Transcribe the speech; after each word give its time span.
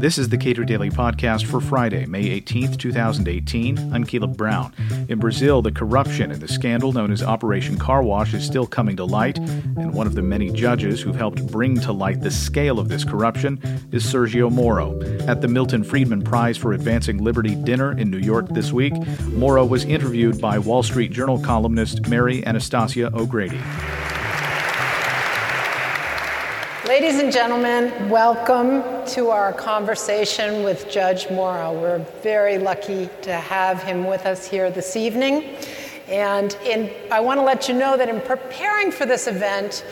This 0.00 0.16
is 0.16 0.30
the 0.30 0.38
Cato 0.38 0.64
Daily 0.64 0.88
Podcast 0.88 1.44
for 1.44 1.60
Friday, 1.60 2.06
May 2.06 2.40
18th, 2.40 2.78
2018. 2.78 3.92
I'm 3.92 4.04
Caleb 4.04 4.34
Brown. 4.34 4.72
In 5.10 5.18
Brazil, 5.18 5.60
the 5.60 5.70
corruption 5.70 6.30
in 6.30 6.40
the 6.40 6.48
scandal 6.48 6.94
known 6.94 7.12
as 7.12 7.22
Operation 7.22 7.76
Car 7.76 8.02
Wash 8.02 8.32
is 8.32 8.42
still 8.42 8.66
coming 8.66 8.96
to 8.96 9.04
light, 9.04 9.36
and 9.36 9.92
one 9.92 10.06
of 10.06 10.14
the 10.14 10.22
many 10.22 10.50
judges 10.52 11.02
who've 11.02 11.14
helped 11.14 11.46
bring 11.48 11.78
to 11.80 11.92
light 11.92 12.22
the 12.22 12.30
scale 12.30 12.78
of 12.78 12.88
this 12.88 13.04
corruption 13.04 13.60
is 13.92 14.02
Sergio 14.02 14.50
Moro. 14.50 14.98
At 15.28 15.42
the 15.42 15.48
Milton 15.48 15.84
Friedman 15.84 16.22
Prize 16.22 16.56
for 16.56 16.72
Advancing 16.72 17.18
Liberty 17.18 17.54
dinner 17.54 17.92
in 17.98 18.10
New 18.10 18.20
York 18.20 18.48
this 18.48 18.72
week, 18.72 18.94
Moro 19.26 19.66
was 19.66 19.84
interviewed 19.84 20.40
by 20.40 20.58
Wall 20.58 20.82
Street 20.82 21.12
Journal 21.12 21.38
columnist 21.38 22.08
Mary 22.08 22.42
Anastasia 22.46 23.10
O'Grady. 23.14 23.60
Ladies 26.90 27.20
and 27.20 27.30
gentlemen, 27.30 28.08
welcome 28.08 28.82
to 29.10 29.28
our 29.28 29.52
conversation 29.52 30.64
with 30.64 30.90
Judge 30.90 31.30
Moro. 31.30 31.72
We're 31.72 32.00
very 32.20 32.58
lucky 32.58 33.08
to 33.22 33.32
have 33.32 33.80
him 33.80 34.08
with 34.08 34.26
us 34.26 34.44
here 34.44 34.72
this 34.72 34.96
evening. 34.96 35.56
And 36.08 36.52
in, 36.66 36.90
I 37.12 37.20
want 37.20 37.38
to 37.38 37.44
let 37.44 37.68
you 37.68 37.74
know 37.74 37.96
that 37.96 38.08
in 38.08 38.20
preparing 38.20 38.90
for 38.90 39.06
this 39.06 39.28
event, 39.28 39.84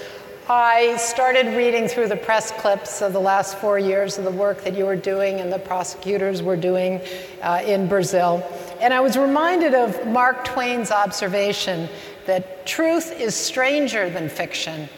I 0.48 0.97
started 0.97 1.56
reading 1.56 1.87
through 1.87 2.09
the 2.09 2.16
press 2.16 2.51
clips 2.51 3.01
of 3.01 3.12
the 3.12 3.20
last 3.20 3.59
four 3.59 3.78
years 3.78 4.19
of 4.19 4.25
the 4.25 4.33
work 4.33 4.65
that 4.65 4.77
you 4.77 4.84
were 4.84 4.97
doing 4.97 5.39
and 5.39 5.53
the 5.53 5.61
prosecutors 5.61 6.42
were 6.42 6.56
doing 6.56 7.01
uh, 7.42 7.62
in 7.65 7.87
Brazil. 7.87 8.45
And 8.80 8.92
I 8.92 8.98
was 8.98 9.17
reminded 9.17 9.73
of 9.73 10.05
Mark 10.09 10.45
Twain's 10.45 10.91
observation 10.91 11.89
that 12.27 12.67
truth 12.67 13.12
is 13.12 13.37
stranger 13.37 14.11
than 14.11 14.28
fiction 14.28 14.89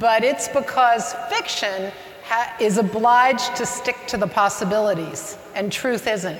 but 0.00 0.24
it's 0.24 0.48
because 0.48 1.14
fiction 1.28 1.92
ha- 2.24 2.54
is 2.60 2.78
obliged 2.78 3.56
to 3.56 3.66
stick 3.66 3.96
to 4.08 4.16
the 4.16 4.26
possibilities, 4.26 5.36
and 5.54 5.70
truth 5.72 6.06
isn't. 6.06 6.38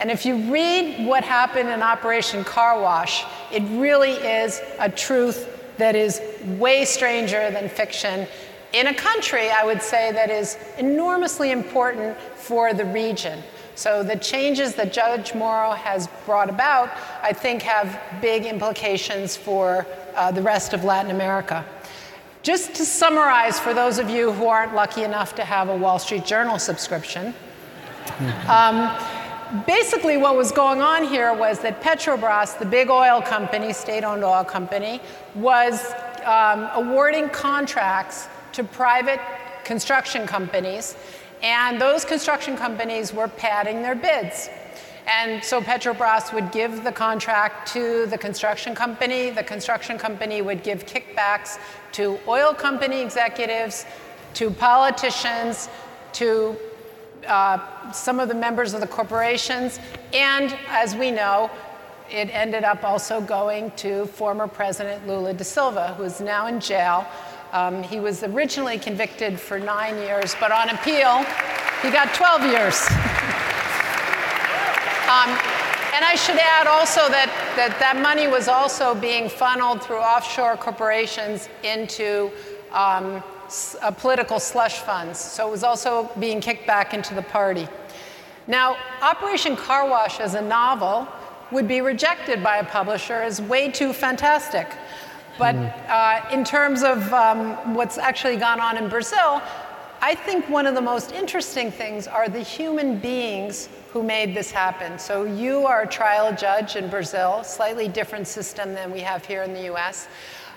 And 0.00 0.10
if 0.10 0.24
you 0.24 0.52
read 0.52 1.06
what 1.06 1.24
happened 1.24 1.68
in 1.68 1.82
Operation 1.82 2.44
Car 2.44 2.80
Wash, 2.80 3.24
it 3.52 3.62
really 3.80 4.12
is 4.12 4.60
a 4.78 4.88
truth 4.88 5.76
that 5.76 5.96
is 5.96 6.20
way 6.58 6.84
stranger 6.84 7.50
than 7.50 7.68
fiction 7.68 8.26
in 8.72 8.88
a 8.88 8.94
country, 8.94 9.48
I 9.50 9.64
would 9.64 9.82
say, 9.82 10.12
that 10.12 10.30
is 10.30 10.58
enormously 10.76 11.52
important 11.52 12.18
for 12.36 12.74
the 12.74 12.84
region. 12.84 13.42
So 13.76 14.02
the 14.02 14.16
changes 14.16 14.74
that 14.74 14.92
Judge 14.92 15.34
Moro 15.34 15.70
has 15.70 16.08
brought 16.26 16.50
about, 16.50 16.90
I 17.22 17.32
think, 17.32 17.62
have 17.62 17.98
big 18.20 18.44
implications 18.44 19.36
for 19.36 19.86
uh, 20.14 20.32
the 20.32 20.42
rest 20.42 20.74
of 20.74 20.84
Latin 20.84 21.10
America. 21.12 21.64
Just 22.42 22.74
to 22.76 22.84
summarize 22.84 23.58
for 23.58 23.74
those 23.74 23.98
of 23.98 24.08
you 24.08 24.32
who 24.32 24.46
aren't 24.46 24.74
lucky 24.74 25.02
enough 25.02 25.34
to 25.36 25.44
have 25.44 25.68
a 25.68 25.76
Wall 25.76 25.98
Street 25.98 26.24
Journal 26.24 26.58
subscription, 26.58 27.34
um, 28.48 28.96
basically 29.66 30.16
what 30.16 30.36
was 30.36 30.52
going 30.52 30.80
on 30.80 31.04
here 31.04 31.34
was 31.34 31.58
that 31.60 31.82
Petrobras, 31.82 32.58
the 32.58 32.64
big 32.64 32.90
oil 32.90 33.20
company, 33.20 33.72
state 33.72 34.04
owned 34.04 34.24
oil 34.24 34.44
company, 34.44 35.00
was 35.34 35.92
um, 36.24 36.68
awarding 36.74 37.28
contracts 37.30 38.28
to 38.52 38.62
private 38.62 39.20
construction 39.64 40.26
companies, 40.26 40.96
and 41.42 41.80
those 41.80 42.04
construction 42.04 42.56
companies 42.56 43.12
were 43.12 43.28
padding 43.28 43.82
their 43.82 43.94
bids. 43.94 44.48
And 45.08 45.42
so 45.42 45.62
Petrobras 45.62 46.34
would 46.34 46.52
give 46.52 46.84
the 46.84 46.92
contract 46.92 47.72
to 47.72 48.04
the 48.06 48.18
construction 48.18 48.74
company. 48.74 49.30
The 49.30 49.42
construction 49.42 49.96
company 49.98 50.42
would 50.42 50.62
give 50.62 50.84
kickbacks 50.84 51.58
to 51.92 52.18
oil 52.28 52.52
company 52.52 53.00
executives, 53.00 53.86
to 54.34 54.50
politicians, 54.50 55.70
to 56.12 56.56
uh, 57.26 57.92
some 57.92 58.20
of 58.20 58.28
the 58.28 58.34
members 58.34 58.74
of 58.74 58.80
the 58.80 58.86
corporations, 58.86 59.80
and 60.12 60.56
as 60.68 60.94
we 60.94 61.10
know, 61.10 61.50
it 62.10 62.34
ended 62.34 62.64
up 62.64 62.84
also 62.84 63.20
going 63.20 63.70
to 63.72 64.06
former 64.06 64.46
President 64.46 65.06
Lula 65.06 65.34
da 65.34 65.44
Silva, 65.44 65.94
who 65.94 66.04
is 66.04 66.20
now 66.20 66.46
in 66.46 66.58
jail. 66.58 67.06
Um, 67.52 67.82
he 67.82 68.00
was 68.00 68.22
originally 68.22 68.78
convicted 68.78 69.38
for 69.38 69.58
nine 69.58 69.96
years, 69.96 70.34
but 70.40 70.52
on 70.52 70.70
appeal, 70.70 71.24
he 71.82 71.90
got 71.90 72.14
12 72.14 72.44
years. 72.50 72.88
Um, 75.08 75.30
and 75.94 76.04
I 76.04 76.16
should 76.16 76.36
add 76.36 76.66
also 76.66 77.08
that, 77.08 77.30
that 77.56 77.78
that 77.80 77.96
money 77.96 78.28
was 78.28 78.46
also 78.46 78.94
being 78.94 79.30
funneled 79.30 79.82
through 79.82 80.00
offshore 80.00 80.58
corporations 80.58 81.48
into 81.64 82.30
um, 82.72 83.22
uh, 83.80 83.90
political 83.92 84.38
slush 84.38 84.80
funds. 84.80 85.18
So 85.18 85.48
it 85.48 85.50
was 85.50 85.64
also 85.64 86.10
being 86.20 86.42
kicked 86.42 86.66
back 86.66 86.92
into 86.92 87.14
the 87.14 87.22
party. 87.22 87.66
Now, 88.46 88.76
Operation 89.00 89.56
Car 89.56 89.88
Wash 89.88 90.20
as 90.20 90.34
a 90.34 90.42
novel 90.42 91.08
would 91.52 91.66
be 91.66 91.80
rejected 91.80 92.42
by 92.42 92.58
a 92.58 92.64
publisher 92.64 93.14
as 93.14 93.40
way 93.40 93.70
too 93.70 93.94
fantastic. 93.94 94.68
But 95.38 95.54
mm. 95.54 95.88
uh, 95.88 96.34
in 96.34 96.44
terms 96.44 96.82
of 96.82 97.10
um, 97.14 97.74
what's 97.74 97.96
actually 97.96 98.36
gone 98.36 98.60
on 98.60 98.76
in 98.76 98.90
Brazil, 98.90 99.40
I 100.02 100.14
think 100.14 100.48
one 100.50 100.66
of 100.66 100.74
the 100.74 100.82
most 100.82 101.12
interesting 101.12 101.70
things 101.70 102.06
are 102.06 102.28
the 102.28 102.40
human 102.40 102.98
beings 102.98 103.70
who 103.92 104.02
made 104.02 104.34
this 104.34 104.50
happen. 104.50 104.98
So 104.98 105.24
you 105.24 105.64
are 105.66 105.82
a 105.82 105.86
trial 105.86 106.34
judge 106.34 106.76
in 106.76 106.88
Brazil, 106.88 107.42
slightly 107.42 107.88
different 107.88 108.26
system 108.26 108.74
than 108.74 108.92
we 108.92 109.00
have 109.00 109.24
here 109.24 109.42
in 109.42 109.54
the 109.54 109.72
US. 109.74 110.08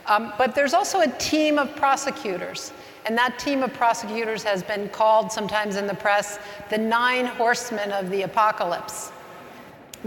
Um, 0.08 0.34
but 0.38 0.56
there's 0.56 0.74
also 0.74 1.02
a 1.02 1.08
team 1.08 1.58
of 1.58 1.76
prosecutors. 1.76 2.74
And 3.06 3.18
that 3.18 3.40
team 3.40 3.64
of 3.64 3.74
prosecutors 3.74 4.44
has 4.44 4.62
been 4.64 4.90
called 4.90 5.32
sometimes 5.32 5.76
in 5.76 5.88
the 5.88 5.94
press 5.94 6.40
the 6.70 6.78
nine 6.78 7.26
horsemen 7.26 7.92
of 7.92 8.10
the 8.10 8.24
apocalypse. 8.24 9.12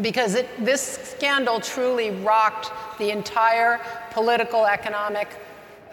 Because 0.00 0.34
it, 0.34 0.48
this 0.64 0.82
scandal 0.82 1.60
truly 1.60 2.10
rocked 2.10 2.72
the 2.98 3.10
entire 3.10 3.80
political, 4.10 4.66
economic 4.66 5.28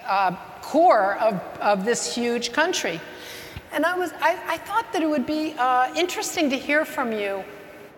uh, 0.05 0.35
core 0.61 1.17
of, 1.17 1.39
of 1.59 1.85
this 1.85 2.13
huge 2.13 2.51
country. 2.51 2.99
And 3.73 3.85
I, 3.85 3.97
was, 3.97 4.11
I, 4.19 4.37
I 4.47 4.57
thought 4.57 4.91
that 4.91 5.01
it 5.01 5.09
would 5.09 5.25
be 5.25 5.53
uh, 5.57 5.93
interesting 5.95 6.49
to 6.49 6.57
hear 6.57 6.83
from 6.83 7.13
you. 7.13 7.43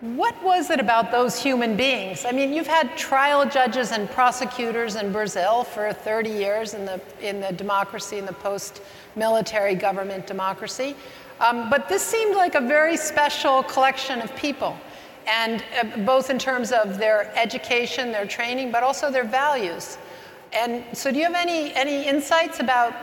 What 0.02 0.36
was 0.44 0.70
it 0.70 0.80
about 0.80 1.12
those 1.12 1.42
human 1.42 1.76
beings? 1.78 2.26
I 2.26 2.32
mean, 2.32 2.54
you've 2.54 2.68
had 2.68 2.96
trial 2.98 3.50
judges 3.50 3.92
and 3.92 4.10
prosecutors 4.10 4.96
in 4.96 5.12
Brazil 5.12 5.64
for 5.64 5.92
30 5.94 6.30
years 6.30 6.74
in 6.74 6.86
the, 6.86 7.02
in 7.22 7.40
the 7.40 7.54
democracy, 7.54 8.18
in 8.18 8.26
the 8.26 8.34
post 8.34 8.82
military 9.16 9.76
government 9.76 10.28
democracy. 10.28 10.96
Um, 11.40 11.70
but 11.70 11.90
this 11.90 12.04
seemed 12.04 12.36
like 12.36 12.56
a 12.56 12.62
very 12.62 12.98
special 12.98 13.64
collection 13.64 14.22
of 14.22 14.36
people, 14.36 14.78
and 15.26 15.64
uh, 15.82 15.98
both 16.06 16.30
in 16.30 16.38
terms 16.38 16.72
of 16.72 16.98
their 16.98 17.32
education, 17.38 18.12
their 18.12 18.28
training, 18.28 18.72
but 18.72 18.84
also 18.84 19.10
their 19.10 19.24
values. 19.24 19.98
And 20.52 20.84
so, 20.96 21.12
do 21.12 21.18
you 21.18 21.26
have 21.26 21.34
any, 21.34 21.74
any 21.74 22.06
insights 22.06 22.60
about 22.60 22.94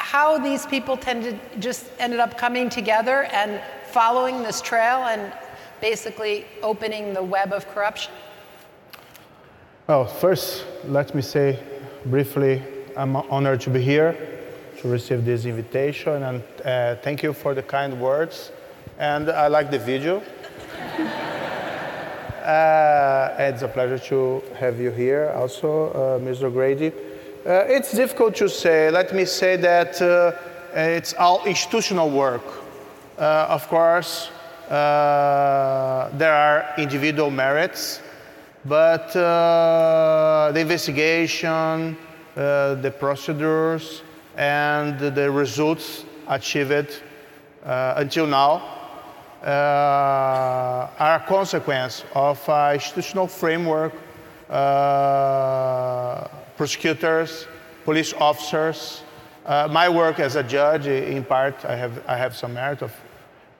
how 0.00 0.38
these 0.38 0.64
people 0.64 0.96
tended 0.96 1.38
just 1.58 1.84
ended 1.98 2.20
up 2.20 2.38
coming 2.38 2.70
together 2.70 3.24
and 3.24 3.60
following 3.84 4.42
this 4.42 4.60
trail 4.62 5.04
and 5.04 5.32
basically 5.80 6.46
opening 6.62 7.12
the 7.12 7.22
web 7.22 7.52
of 7.52 7.68
corruption? 7.68 8.12
Well, 9.86 10.06
first, 10.06 10.64
let 10.84 11.14
me 11.14 11.20
say 11.20 11.62
briefly, 12.06 12.62
I'm 12.96 13.14
honored 13.14 13.60
to 13.62 13.70
be 13.70 13.82
here 13.82 14.16
to 14.78 14.88
receive 14.88 15.24
this 15.26 15.44
invitation 15.44 16.22
and 16.22 16.42
uh, 16.64 16.96
thank 17.02 17.22
you 17.22 17.34
for 17.34 17.54
the 17.54 17.62
kind 17.62 18.00
words. 18.00 18.52
And 18.98 19.30
I 19.30 19.48
like 19.48 19.70
the 19.70 19.78
video. 19.78 20.18
uh, 22.42 23.34
it's 23.38 23.62
a 23.62 23.68
pleasure 23.68 23.98
to 23.98 24.42
have 24.56 24.80
you 24.80 24.90
here 24.90 25.30
also, 25.36 25.90
uh, 25.90 26.18
Mr. 26.18 26.50
Grady. 26.50 26.92
Uh, 27.46 27.64
it's 27.68 27.92
difficult 27.92 28.34
to 28.36 28.50
say. 28.50 28.90
Let 28.90 29.14
me 29.14 29.24
say 29.24 29.56
that 29.56 30.02
uh, 30.02 30.32
it's 30.74 31.14
all 31.14 31.42
institutional 31.46 32.10
work. 32.10 32.42
Uh, 33.18 33.46
of 33.48 33.66
course, 33.66 34.28
uh, 34.68 36.10
there 36.18 36.34
are 36.34 36.66
individual 36.76 37.30
merits, 37.30 38.02
but 38.66 39.16
uh, 39.16 40.50
the 40.52 40.60
investigation, 40.60 41.96
uh, 42.36 42.74
the 42.74 42.90
procedures, 42.90 44.02
and 44.36 44.98
the 44.98 45.30
results 45.30 46.04
achieved 46.28 47.00
until 47.64 48.26
now 48.26 48.62
are 49.42 51.16
a 51.16 51.24
consequence 51.26 52.04
of 52.14 52.38
institutional 52.74 53.26
framework 53.26 53.94
prosecutors, 56.60 57.46
police 57.86 58.12
officers. 58.12 59.02
Uh, 59.46 59.66
my 59.70 59.88
work 59.88 60.20
as 60.20 60.36
a 60.36 60.42
judge, 60.42 60.86
in 60.86 61.24
part, 61.24 61.64
I 61.64 61.74
have, 61.74 62.04
I 62.06 62.18
have 62.18 62.36
some 62.36 62.52
merit 62.52 62.82
of, 62.82 62.94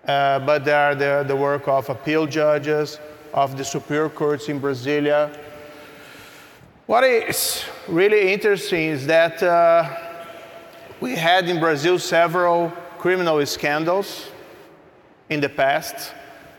uh, 0.06 0.38
but 0.40 0.66
there 0.66 0.76
are 0.76 0.94
the, 0.94 1.24
the 1.26 1.34
work 1.34 1.66
of 1.66 1.88
appeal 1.88 2.26
judges, 2.26 3.00
of 3.32 3.56
the 3.56 3.64
superior 3.64 4.10
courts 4.10 4.50
in 4.50 4.60
Brasilia. 4.60 5.34
What 6.84 7.04
is 7.04 7.64
really 7.88 8.34
interesting 8.34 8.90
is 8.90 9.06
that 9.06 9.42
uh, 9.42 9.88
we 11.00 11.16
had 11.16 11.48
in 11.48 11.58
Brazil 11.58 11.98
several 11.98 12.68
criminal 12.98 13.46
scandals 13.46 14.28
in 15.30 15.40
the 15.40 15.48
past, 15.48 16.12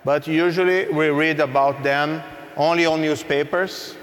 but 0.04 0.26
usually 0.28 0.90
we 0.90 1.10
read 1.10 1.40
about 1.40 1.84
them 1.84 2.24
only 2.58 2.88
on 2.88 3.00
newspapers, 3.00 3.96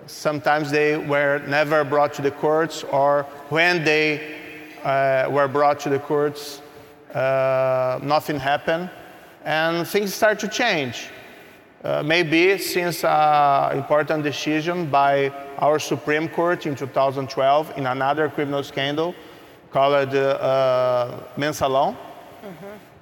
sometimes 0.05 0.71
they 0.71 0.97
were 0.97 1.39
never 1.47 1.83
brought 1.83 2.13
to 2.13 2.21
the 2.21 2.31
courts, 2.31 2.83
or 2.83 3.23
when 3.49 3.83
they 3.83 4.21
uh, 4.83 5.27
were 5.29 5.47
brought 5.47 5.79
to 5.81 5.89
the 5.89 5.99
courts, 5.99 6.61
uh, 7.13 7.99
nothing 8.01 8.39
happened, 8.39 8.89
and 9.45 9.87
things 9.87 10.13
start 10.13 10.39
to 10.39 10.47
change. 10.47 11.09
Uh, 11.83 12.01
maybe 12.01 12.57
since 12.57 13.03
an 13.03 13.77
important 13.77 14.23
decision 14.23 14.89
by 14.89 15.29
our 15.57 15.77
Supreme 15.79 16.29
Court 16.29 16.65
in 16.65 16.75
2012 16.75 17.77
in 17.77 17.87
another 17.87 18.29
criminal 18.29 18.63
scandal 18.63 19.13
called 19.69 20.15
uh, 20.15 21.19
Mensalão. 21.35 21.93
Mm-hmm. 21.93 22.92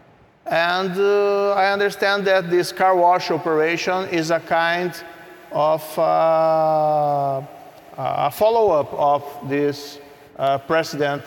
And 0.51 0.97
uh, 0.97 1.53
I 1.53 1.71
understand 1.71 2.27
that 2.27 2.49
this 2.49 2.73
car 2.73 2.93
wash 2.93 3.31
operation 3.31 4.09
is 4.09 4.31
a 4.31 4.39
kind 4.41 4.93
of 5.49 5.81
uh, 5.97 7.41
a 7.97 8.29
follow 8.29 8.71
up 8.71 8.93
of 8.93 9.49
this 9.49 9.99
uh, 10.37 10.57
precedent 10.57 11.23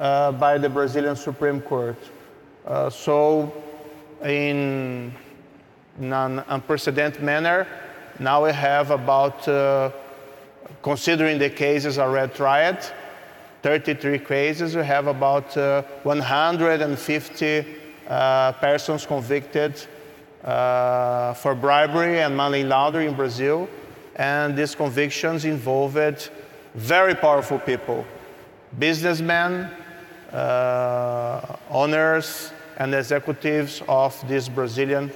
uh, 0.00 0.32
by 0.32 0.58
the 0.58 0.68
Brazilian 0.68 1.14
Supreme 1.14 1.60
Court. 1.60 1.96
Uh, 2.66 2.90
so, 2.90 3.52
in 4.24 5.14
an 6.00 6.42
unprecedented 6.48 7.22
manner, 7.22 7.68
now 8.18 8.44
we 8.44 8.52
have 8.52 8.90
about, 8.90 9.46
uh, 9.46 9.92
considering 10.82 11.38
the 11.38 11.50
cases 11.50 12.00
already 12.00 12.34
tried, 12.34 12.84
33 13.62 14.18
cases, 14.18 14.74
we 14.74 14.84
have 14.84 15.06
about 15.06 15.56
uh, 15.56 15.82
150 16.02 17.58
uh, 17.58 17.64
persons 18.06 19.06
convicted 19.06 19.74
uh, 20.44 21.34
for 21.34 21.54
bribery 21.54 22.20
and 22.20 22.36
money 22.36 22.62
laundering 22.62 23.08
in 23.08 23.14
Brazil. 23.14 23.68
And 24.14 24.56
these 24.56 24.74
convictions 24.74 25.44
involved 25.44 26.30
very 26.74 27.14
powerful 27.14 27.58
people 27.58 28.04
businessmen, 28.78 29.70
uh, 30.32 31.56
owners, 31.70 32.52
and 32.76 32.94
executives 32.94 33.82
of 33.88 34.12
these 34.28 34.48
Brazilian 34.48 35.10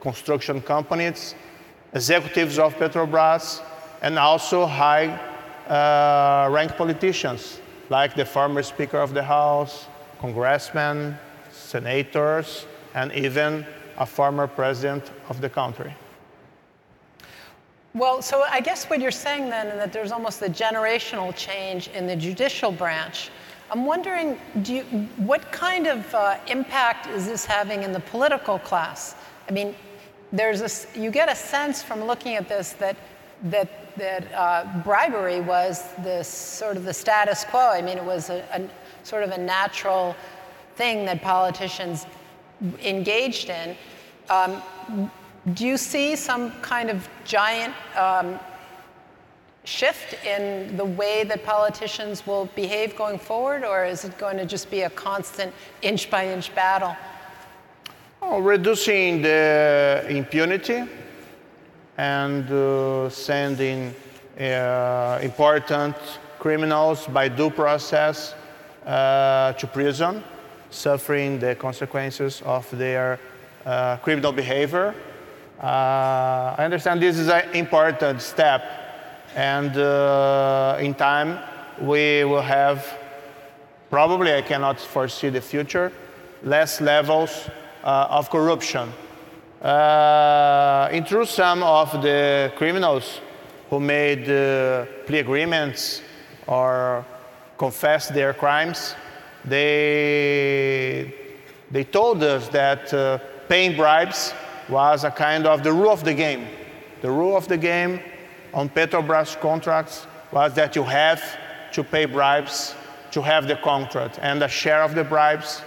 construction 0.00 0.60
companies, 0.60 1.34
executives 1.92 2.58
of 2.58 2.74
Petrobras, 2.74 3.62
and 4.02 4.18
also 4.18 4.66
high 4.66 5.06
uh, 5.68 6.48
ranked 6.50 6.76
politicians 6.76 7.60
like 7.88 8.14
the 8.14 8.24
former 8.24 8.62
Speaker 8.62 8.98
of 8.98 9.14
the 9.14 9.22
House, 9.22 9.86
congressmen, 10.18 11.16
senators, 11.64 12.66
and 12.94 13.12
even 13.12 13.66
a 13.98 14.06
former 14.06 14.46
president 14.46 15.10
of 15.28 15.40
the 15.40 15.48
country. 15.48 15.94
Well, 17.94 18.22
so 18.22 18.42
I 18.42 18.60
guess 18.60 18.86
what 18.90 19.00
you're 19.00 19.12
saying 19.12 19.50
then 19.50 19.68
is 19.68 19.74
that 19.74 19.92
there's 19.92 20.10
almost 20.10 20.42
a 20.42 20.48
generational 20.48 21.34
change 21.36 21.88
in 21.88 22.06
the 22.06 22.16
judicial 22.16 22.72
branch. 22.72 23.30
I'm 23.70 23.86
wondering, 23.86 24.38
you, 24.64 24.82
what 25.16 25.50
kind 25.52 25.86
of 25.86 26.12
uh, 26.14 26.38
impact 26.48 27.06
is 27.06 27.26
this 27.26 27.44
having 27.44 27.82
in 27.82 27.92
the 27.92 28.00
political 28.00 28.58
class? 28.58 29.14
I 29.48 29.52
mean, 29.52 29.74
there's 30.32 30.60
a, 30.60 30.98
you 30.98 31.10
get 31.10 31.30
a 31.30 31.36
sense 31.36 31.82
from 31.82 32.04
looking 32.04 32.34
at 32.34 32.48
this 32.48 32.72
that 32.74 32.96
that 33.44 33.96
that 33.96 34.32
uh, 34.32 34.82
bribery 34.82 35.40
was 35.40 35.92
the 36.02 36.22
sort 36.24 36.76
of 36.76 36.84
the 36.84 36.92
status 36.92 37.44
quo. 37.44 37.70
I 37.70 37.80
mean, 37.80 37.98
it 37.98 38.04
was 38.04 38.30
a, 38.30 38.44
a 38.52 38.68
sort 39.06 39.22
of 39.22 39.30
a 39.30 39.38
natural 39.38 40.16
thing 40.76 41.04
that 41.06 41.22
politicians 41.22 42.06
engaged 42.82 43.50
in. 43.50 43.76
Um, 44.30 44.62
do 45.52 45.66
you 45.66 45.76
see 45.76 46.16
some 46.16 46.52
kind 46.62 46.88
of 46.90 47.08
giant 47.24 47.74
um, 47.96 48.38
shift 49.64 50.14
in 50.24 50.76
the 50.76 50.84
way 50.84 51.24
that 51.24 51.44
politicians 51.44 52.26
will 52.26 52.46
behave 52.54 52.96
going 52.96 53.18
forward, 53.18 53.64
or 53.64 53.84
is 53.84 54.04
it 54.04 54.16
going 54.18 54.36
to 54.38 54.46
just 54.46 54.70
be 54.70 54.82
a 54.82 54.90
constant 54.90 55.52
inch 55.82 56.10
by 56.10 56.28
inch 56.28 56.54
battle? 56.54 56.96
Oh, 58.22 58.40
reducing 58.40 59.20
the 59.20 60.04
impunity 60.08 60.84
and 61.98 62.50
uh, 62.50 63.08
sending 63.10 63.94
uh, 64.40 65.18
important 65.22 65.96
criminals 66.38 67.06
by 67.06 67.28
due 67.28 67.50
process 67.50 68.34
uh, 68.86 69.52
to 69.52 69.66
prison 69.66 70.24
suffering 70.74 71.38
the 71.38 71.54
consequences 71.54 72.42
of 72.44 72.68
their 72.76 73.18
uh, 73.64 73.96
criminal 73.98 74.32
behavior. 74.32 74.94
Uh, 75.62 76.54
I 76.58 76.64
understand 76.64 77.00
this 77.00 77.18
is 77.18 77.28
an 77.28 77.50
important 77.54 78.20
step, 78.20 78.62
and 79.34 79.76
uh, 79.76 80.76
in 80.80 80.94
time 80.94 81.38
we 81.80 82.24
will 82.24 82.42
have, 82.42 82.86
probably 83.90 84.34
I 84.34 84.42
cannot 84.42 84.80
foresee 84.80 85.30
the 85.30 85.40
future, 85.40 85.92
less 86.42 86.80
levels 86.80 87.48
uh, 87.84 88.08
of 88.10 88.30
corruption. 88.30 88.92
Uh, 89.62 90.88
in 90.92 91.04
truth, 91.04 91.30
some 91.30 91.62
of 91.62 92.02
the 92.02 92.52
criminals 92.56 93.20
who 93.70 93.80
made 93.80 94.28
uh, 94.28 94.84
plea 95.06 95.20
agreements 95.20 96.02
or 96.46 97.04
confessed 97.56 98.12
their 98.12 98.34
crimes 98.34 98.94
they, 99.44 101.14
they 101.70 101.84
told 101.84 102.22
us 102.22 102.48
that 102.48 102.92
uh, 102.92 103.18
paying 103.48 103.76
bribes 103.76 104.32
was 104.68 105.04
a 105.04 105.10
kind 105.10 105.46
of 105.46 105.62
the 105.62 105.72
rule 105.72 105.90
of 105.90 106.04
the 106.04 106.14
game. 106.14 106.46
The 107.02 107.10
rule 107.10 107.36
of 107.36 107.48
the 107.48 107.58
game 107.58 108.00
on 108.54 108.68
Petrobras 108.68 109.38
contracts 109.40 110.06
was 110.32 110.54
that 110.54 110.74
you 110.74 110.82
have 110.82 111.22
to 111.72 111.84
pay 111.84 112.06
bribes 112.06 112.74
to 113.10 113.22
have 113.22 113.46
the 113.46 113.56
contract, 113.56 114.18
and 114.22 114.42
a 114.42 114.48
share 114.48 114.82
of 114.82 114.94
the 114.94 115.04
bribes 115.04 115.62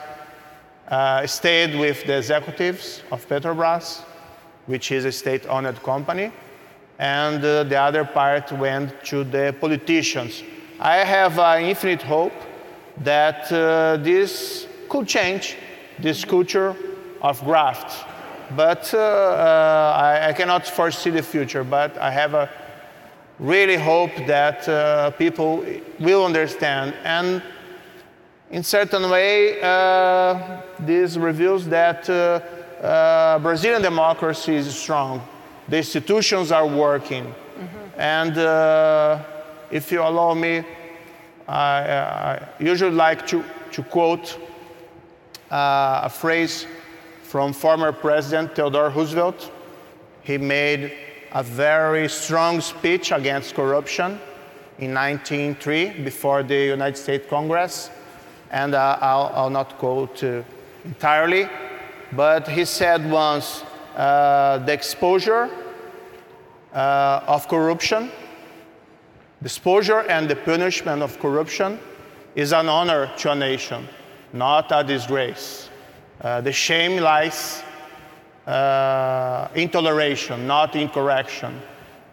uh, 0.90 1.26
stayed 1.28 1.80
with 1.80 2.06
the 2.06 2.18
executives 2.18 3.04
of 3.12 3.28
Petrobras, 3.28 4.02
which 4.66 4.92
is 4.92 5.06
a 5.06 5.12
state-owned 5.12 5.82
company, 5.84 6.32
and 7.00 7.44
uh, 7.44 7.64
the 7.64 7.80
other 7.80 8.04
part 8.04 8.52
went 8.54 9.04
to 9.06 9.24
the 9.24 9.56
politicians. 9.62 10.44
I 10.80 10.98
have 10.98 11.40
uh, 11.40 11.58
infinite 11.60 12.02
hope 12.02 12.34
that 13.04 13.52
uh, 13.52 13.98
this 13.98 14.68
could 14.90 15.08
change 15.08 15.58
this 16.00 16.26
culture 16.26 16.76
of 17.22 17.44
graft. 17.44 18.08
But 18.56 18.94
uh, 18.94 18.98
uh, 18.98 19.94
I, 19.98 20.30
I, 20.30 20.34
cannot 20.34 20.66
foresee 20.66 21.10
the 21.10 21.22
future, 21.22 21.64
but 21.64 21.98
I 21.98 22.10
have 22.12 22.34
a 22.34 22.50
really 23.40 23.76
hope 23.76 24.12
that 24.26 24.68
uh, 24.70 25.12
people 25.12 25.66
will 26.00 26.26
understand. 26.26 26.94
And 27.04 27.44
in 28.50 28.64
certain 28.64 29.10
way, 29.10 29.62
uh, 29.62 30.62
this 30.80 31.18
reveals 31.18 31.68
that 31.68 32.10
uh, 32.10 33.40
Brazilian 33.40 33.82
democracy 33.82 34.56
is 34.56 34.74
strong. 34.74 35.22
The 35.68 35.78
institutions 35.78 36.52
are 36.52 36.66
working. 36.66 37.26
Mm-hmm. 37.26 38.00
And 38.00 39.26
if 39.70 39.92
you 39.92 40.02
allow 40.02 40.34
me, 40.34 40.64
I, 41.48 41.54
I 41.54 42.50
usually 42.60 42.92
like 42.92 43.26
to, 43.28 43.44
to 43.72 43.84
quote 43.84 44.38
uh, 45.50 46.02
a 46.04 46.10
phrase 46.10 46.68
from 47.24 47.54
former 47.54 47.92
President 47.92 48.56
Theodore 48.56 48.90
Roosevelt. 48.90 49.52
He 50.24 50.38
made 50.38 50.94
a 51.32 51.44
very 51.44 52.10
strong 52.10 52.62
speech 52.62 53.12
against 53.12 53.56
corruption 53.56 54.20
in 54.80 54.94
1903 54.94 56.04
before 56.04 56.44
the 56.44 56.56
United 56.56 56.98
States 56.98 57.26
Congress. 57.30 57.90
And 58.52 58.76
uh, 58.76 58.98
I'll, 59.02 59.32
I'll, 59.34 59.50
not 59.50 59.78
quote 59.78 60.24
uh, 60.24 60.42
entirely, 60.86 61.50
but 62.14 62.48
he 62.48 62.64
said 62.66 63.10
once 63.10 63.64
uh, 63.96 64.60
the 64.60 64.74
exposure 64.74 65.50
uh, 66.74 67.22
of 67.28 67.48
corruption 67.48 68.12
Exposure 69.44 70.00
and 70.10 70.28
the 70.28 70.36
punishment 70.36 71.04
of 71.04 71.20
corruption 71.20 71.80
is 72.36 72.54
an 72.54 72.68
honor 72.68 73.12
to 73.18 73.32
a 73.32 73.36
nation, 73.36 73.88
not 74.34 74.72
a 74.72 74.84
disgrace. 74.84 75.70
Uh, 76.22 76.42
the 76.42 76.52
shame 76.52 77.00
lies 77.00 77.62
uh, 78.48 79.48
in 79.54 79.70
toleration, 79.70 80.48
not 80.48 80.76
in 80.76 80.90
correction. 80.90 81.62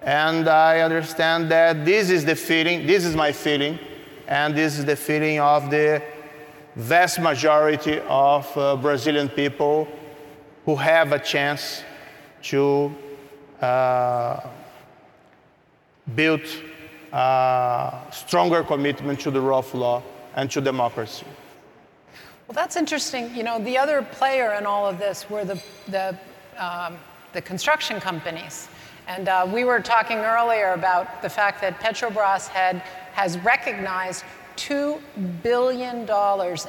And 0.03 0.49
I 0.49 0.81
understand 0.81 1.51
that 1.51 1.85
this 1.85 2.11
is 2.11 2.27
the 2.27 2.37
feeling, 2.37 2.87
this 2.87 3.07
is 3.07 3.17
my 3.17 3.33
feeling, 3.33 3.79
and 4.29 4.55
this 4.55 4.79
is 4.79 4.85
the 4.85 4.97
feeling 4.97 5.41
of 5.41 5.71
the 5.71 6.03
vast 6.77 7.21
majority 7.21 8.01
of 8.09 8.51
uh, 8.57 8.77
Brazilian 8.77 9.31
people 9.31 9.89
who 10.67 10.77
have 10.77 11.13
a 11.13 11.19
chance 11.19 11.83
to 12.43 12.95
uh, 13.63 14.41
build 16.15 16.43
uh, 17.15 18.11
stronger 18.11 18.65
commitment 18.65 19.21
to 19.21 19.31
the 19.31 19.41
rule 19.41 19.61
of 19.61 19.73
law 19.73 20.03
and 20.35 20.51
to 20.51 20.61
democracy. 20.61 21.27
Well, 22.49 22.55
that's 22.55 22.77
interesting. 22.77 23.35
You 23.35 23.45
know, 23.45 23.63
the 23.63 23.79
other 23.79 24.03
player 24.03 24.55
in 24.55 24.67
all 24.67 24.85
of 24.85 24.99
this 24.99 25.31
were 25.31 25.45
the, 25.45 25.63
the, 25.87 26.19
um, 26.59 26.99
the 27.33 27.41
construction 27.41 28.01
companies. 28.01 28.69
And 29.07 29.29
uh, 29.29 29.49
we 29.51 29.65
were 29.65 29.81
talking 29.81 30.19
earlier 30.19 30.73
about 30.73 31.23
the 31.23 31.31
fact 31.31 31.61
that 31.61 31.79
Petrobras 31.79 32.49
had, 32.49 32.79
has 33.13 33.39
recognized 33.39 34.25
$2 34.57 35.01
billion 35.43 36.09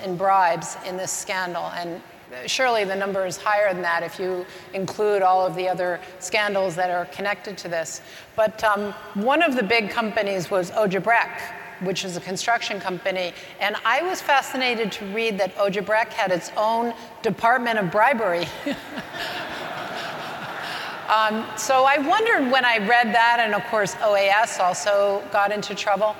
in 0.04 0.18
bribes 0.18 0.78
in 0.86 0.96
this 0.96 1.12
scandal. 1.12 1.66
And 1.74 2.02
surely 2.46 2.84
the 2.84 2.96
number 2.96 3.26
is 3.26 3.38
higher 3.38 3.74
than 3.74 3.82
that 3.82 4.04
if 4.04 4.20
you 4.20 4.46
include 4.74 5.22
all 5.22 5.46
of 5.46 5.56
the 5.56 5.68
other 5.68 6.00
scandals 6.20 6.76
that 6.76 6.90
are 6.90 7.06
connected 7.06 7.58
to 7.60 7.68
this. 7.68 8.02
But 8.36 8.64
um, 8.64 8.94
one 9.14 9.42
of 9.42 9.56
the 9.56 9.64
big 9.64 9.90
companies 9.90 10.50
was 10.52 10.72
Odebrecht, 10.72 11.42
which 11.82 12.06
is 12.06 12.18
a 12.18 12.22
construction 12.22 12.80
company. 12.80 13.34
And 13.60 13.76
I 13.86 14.02
was 14.02 14.22
fascinated 14.22 14.92
to 14.94 15.06
read 15.14 15.38
that 15.40 15.56
Odebrecht 15.58 16.14
had 16.14 16.32
its 16.32 16.52
own 16.58 16.94
department 17.22 17.80
of 17.80 17.92
bribery. 17.92 18.48
um, 21.10 21.46
so 21.58 21.86
I 21.86 21.98
wondered 21.98 22.52
when 22.52 22.66
I 22.66 22.78
read 22.78 23.14
that, 23.14 23.38
and 23.40 23.54
of 23.54 23.64
course, 23.66 23.96
OAS 23.96 24.60
also 24.60 25.24
got 25.32 25.52
into 25.52 25.76
trouble. 25.76 26.16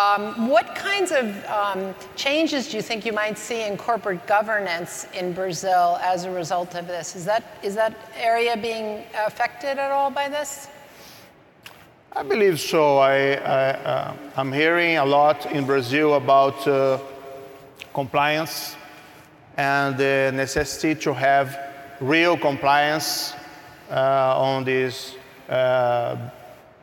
Um, 0.00 0.48
what 0.48 0.74
kinds 0.74 1.12
of 1.12 1.44
um, 1.46 1.94
changes 2.16 2.68
do 2.68 2.76
you 2.78 2.82
think 2.82 3.04
you 3.04 3.12
might 3.12 3.36
see 3.36 3.66
in 3.66 3.76
corporate 3.76 4.26
governance 4.26 5.06
in 5.12 5.34
Brazil 5.34 5.98
as 6.00 6.24
a 6.24 6.30
result 6.30 6.74
of 6.74 6.86
this? 6.86 7.14
Is 7.14 7.26
that, 7.26 7.58
is 7.62 7.74
that 7.74 7.92
area 8.16 8.56
being 8.56 9.04
affected 9.26 9.78
at 9.78 9.90
all 9.90 10.10
by 10.10 10.28
this? 10.28 10.68
I 12.12 12.22
believe 12.22 12.58
so. 12.58 12.98
I, 12.98 13.16
am 14.36 14.48
uh, 14.48 14.56
hearing 14.56 14.96
a 14.96 15.04
lot 15.04 15.44
in 15.52 15.66
Brazil 15.66 16.14
about 16.14 16.66
uh, 16.66 16.98
compliance 17.92 18.76
and 19.58 19.98
the 19.98 20.32
necessity 20.34 20.94
to 21.02 21.12
have 21.12 21.58
real 22.00 22.38
compliance 22.38 23.34
uh, 23.90 24.34
on 24.38 24.64
these 24.64 25.14
uh, 25.50 26.16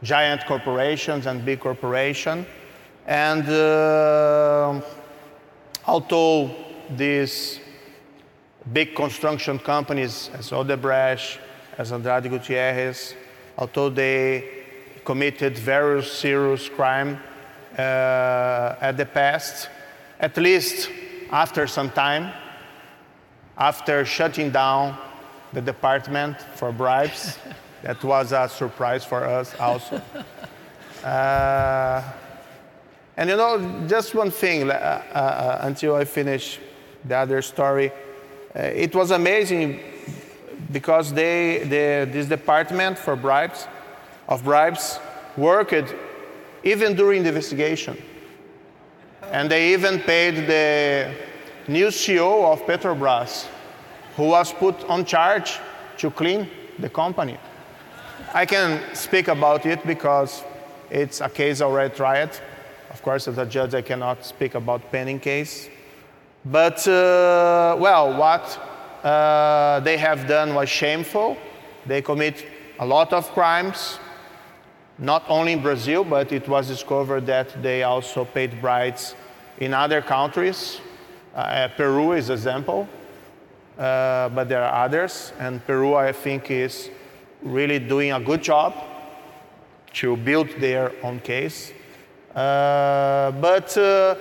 giant 0.03 0.45
corporations 0.45 1.25
and 1.25 1.43
big 1.43 1.61
corporations. 1.61 2.45
And 3.07 3.47
uh, 3.47 4.81
although 5.85 6.51
these 6.89 7.61
big 8.73 8.95
construction 8.95 9.59
companies 9.59 10.29
as 10.33 10.51
Odebrecht, 10.51 11.39
as 11.77 11.93
Andrade 11.93 12.29
Gutierrez, 12.29 13.15
although 13.57 13.89
they 13.89 14.43
committed 15.05 15.57
very 15.57 16.03
serious 16.03 16.67
crime 16.67 17.17
uh, 17.77 18.75
at 18.81 18.97
the 18.97 19.05
past, 19.05 19.69
at 20.19 20.35
least 20.35 20.89
after 21.31 21.65
some 21.65 21.89
time, 21.89 22.33
after 23.57 24.03
shutting 24.03 24.51
down 24.51 24.97
the 25.53 25.61
department 25.61 26.41
for 26.55 26.73
bribes, 26.73 27.37
that 27.83 28.03
was 28.03 28.33
a 28.33 28.49
surprise 28.49 29.05
for 29.05 29.23
us 29.23 29.55
also. 29.59 30.01
Uh, 31.05 32.03
and 33.17 33.31
you 33.31 33.35
know, 33.35 33.87
just 33.87 34.13
one 34.13 34.29
thing 34.29 34.69
uh, 34.69 34.73
uh, 34.73 35.17
uh, 35.17 35.59
until 35.63 35.95
I 35.95 36.05
finish 36.05 36.59
the 37.03 37.17
other 37.17 37.41
story. 37.41 37.91
Uh, 38.55 38.61
it 38.61 38.95
was 38.95 39.09
amazing 39.09 39.79
because 40.71 41.11
they, 41.11 41.59
the, 41.63 42.09
this 42.11 42.27
department 42.27 42.99
for 42.99 43.15
bribes, 43.15 43.67
of 44.27 44.43
bribes, 44.43 44.99
worked 45.35 45.95
even 46.63 46.95
during 46.95 47.23
the 47.23 47.29
investigation. 47.29 47.97
And 49.31 49.49
they 49.49 49.73
even 49.73 49.99
paid 49.99 50.47
the 50.47 51.11
new 51.67 51.87
CEO 51.87 52.51
of 52.51 52.61
Petrobras, 52.67 53.47
who 54.15 54.27
was 54.27 54.53
put 54.53 54.83
on 54.85 55.05
charge 55.05 55.57
to 55.97 56.11
clean 56.11 56.47
the 56.77 56.89
company. 56.89 57.37
I 58.33 58.45
can 58.45 58.93
speak 58.93 59.27
about 59.27 59.65
it 59.65 59.85
because 59.87 60.43
it's 60.91 61.19
a 61.19 61.29
case 61.29 61.61
already 61.61 61.95
tried 61.95 62.29
of 62.89 63.01
course, 63.01 63.27
as 63.27 63.37
a 63.37 63.45
judge, 63.45 63.73
I 63.73 63.81
cannot 63.81 64.25
speak 64.25 64.55
about 64.55 64.91
pending 64.91 65.19
case. 65.19 65.69
But, 66.45 66.87
uh, 66.87 67.75
well, 67.79 68.17
what 68.17 68.59
uh, 69.03 69.79
they 69.81 69.97
have 69.97 70.27
done 70.27 70.53
was 70.53 70.69
shameful. 70.69 71.37
They 71.85 72.01
commit 72.01 72.45
a 72.79 72.85
lot 72.85 73.13
of 73.13 73.29
crimes, 73.31 73.99
not 74.97 75.23
only 75.27 75.53
in 75.53 75.61
Brazil, 75.61 76.03
but 76.03 76.31
it 76.31 76.47
was 76.47 76.67
discovered 76.67 77.25
that 77.25 77.61
they 77.61 77.83
also 77.83 78.25
paid 78.25 78.61
bribes 78.61 79.15
in 79.59 79.73
other 79.73 80.01
countries. 80.01 80.79
Uh, 81.35 81.67
Peru 81.75 82.13
is 82.13 82.29
an 82.29 82.33
example, 82.33 82.87
uh, 83.77 84.29
but 84.29 84.49
there 84.49 84.63
are 84.63 84.85
others. 84.85 85.33
And 85.39 85.65
Peru, 85.65 85.95
I 85.95 86.11
think, 86.11 86.49
is 86.49 86.89
really 87.41 87.79
doing 87.79 88.11
a 88.11 88.19
good 88.19 88.41
job 88.41 88.73
to 89.93 90.17
build 90.17 90.49
their 90.59 90.91
own 91.03 91.19
case. 91.19 91.73
Uh, 92.35 93.31
but 93.31 93.75
uh, 93.77 94.15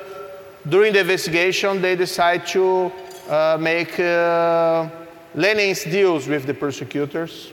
during 0.68 0.92
the 0.92 1.00
investigation, 1.00 1.80
they 1.82 1.96
decide 1.96 2.46
to 2.46 2.90
uh, 3.28 3.56
make 3.60 3.98
uh, 4.00 4.88
deals 5.34 6.26
with 6.26 6.46
the 6.46 6.54
persecutors. 6.54 7.52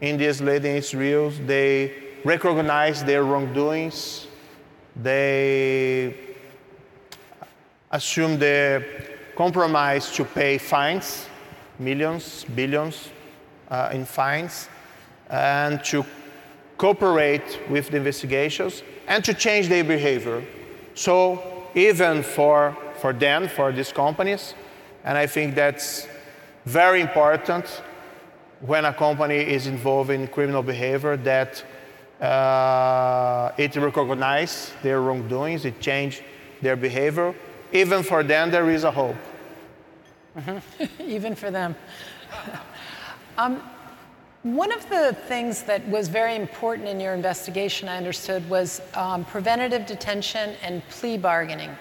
In 0.00 0.18
these 0.18 0.40
leniency 0.40 0.98
deals, 0.98 1.38
they 1.46 1.92
recognize 2.24 3.04
their 3.04 3.24
wrongdoings. 3.24 4.26
They 4.94 6.14
assume 7.90 8.38
the 8.38 8.84
compromise 9.36 10.10
to 10.16 10.24
pay 10.24 10.58
fines, 10.58 11.26
millions, 11.78 12.44
billions 12.54 13.10
uh, 13.70 13.90
in 13.92 14.04
fines, 14.04 14.68
and 15.30 15.82
to 15.84 16.04
cooperate 16.76 17.60
with 17.70 17.90
the 17.90 17.96
investigations 17.96 18.82
and 19.06 19.24
to 19.24 19.34
change 19.34 19.68
their 19.68 19.84
behavior. 19.84 20.42
So 20.94 21.68
even 21.74 22.22
for, 22.22 22.76
for 23.00 23.12
them, 23.12 23.48
for 23.48 23.72
these 23.72 23.92
companies, 23.92 24.54
and 25.04 25.16
I 25.16 25.26
think 25.26 25.54
that's 25.54 26.08
very 26.64 27.00
important 27.00 27.82
when 28.60 28.84
a 28.84 28.92
company 28.92 29.36
is 29.36 29.66
involved 29.66 30.10
in 30.10 30.26
criminal 30.28 30.62
behavior 30.62 31.16
that 31.18 31.62
uh, 32.20 33.52
it 33.58 33.76
recognize 33.76 34.72
their 34.82 35.00
wrongdoings, 35.00 35.64
it 35.64 35.78
change 35.80 36.22
their 36.62 36.76
behavior. 36.76 37.34
Even 37.72 38.02
for 38.02 38.22
them, 38.22 38.50
there 38.50 38.70
is 38.70 38.84
a 38.84 38.90
hope. 38.90 39.16
Mm-hmm. 40.36 41.02
Even 41.02 41.34
for 41.34 41.50
them. 41.50 41.76
um, 43.38 43.62
one 44.54 44.70
of 44.70 44.88
the 44.88 45.12
things 45.26 45.62
that 45.64 45.84
was 45.88 46.06
very 46.06 46.36
important 46.36 46.86
in 46.86 47.00
your 47.00 47.14
investigation, 47.14 47.88
I 47.88 47.96
understood, 47.96 48.48
was 48.48 48.80
um, 48.94 49.24
preventative 49.24 49.86
detention 49.86 50.54
and 50.62 50.86
plea 50.88 51.18
bargaining. 51.18 51.76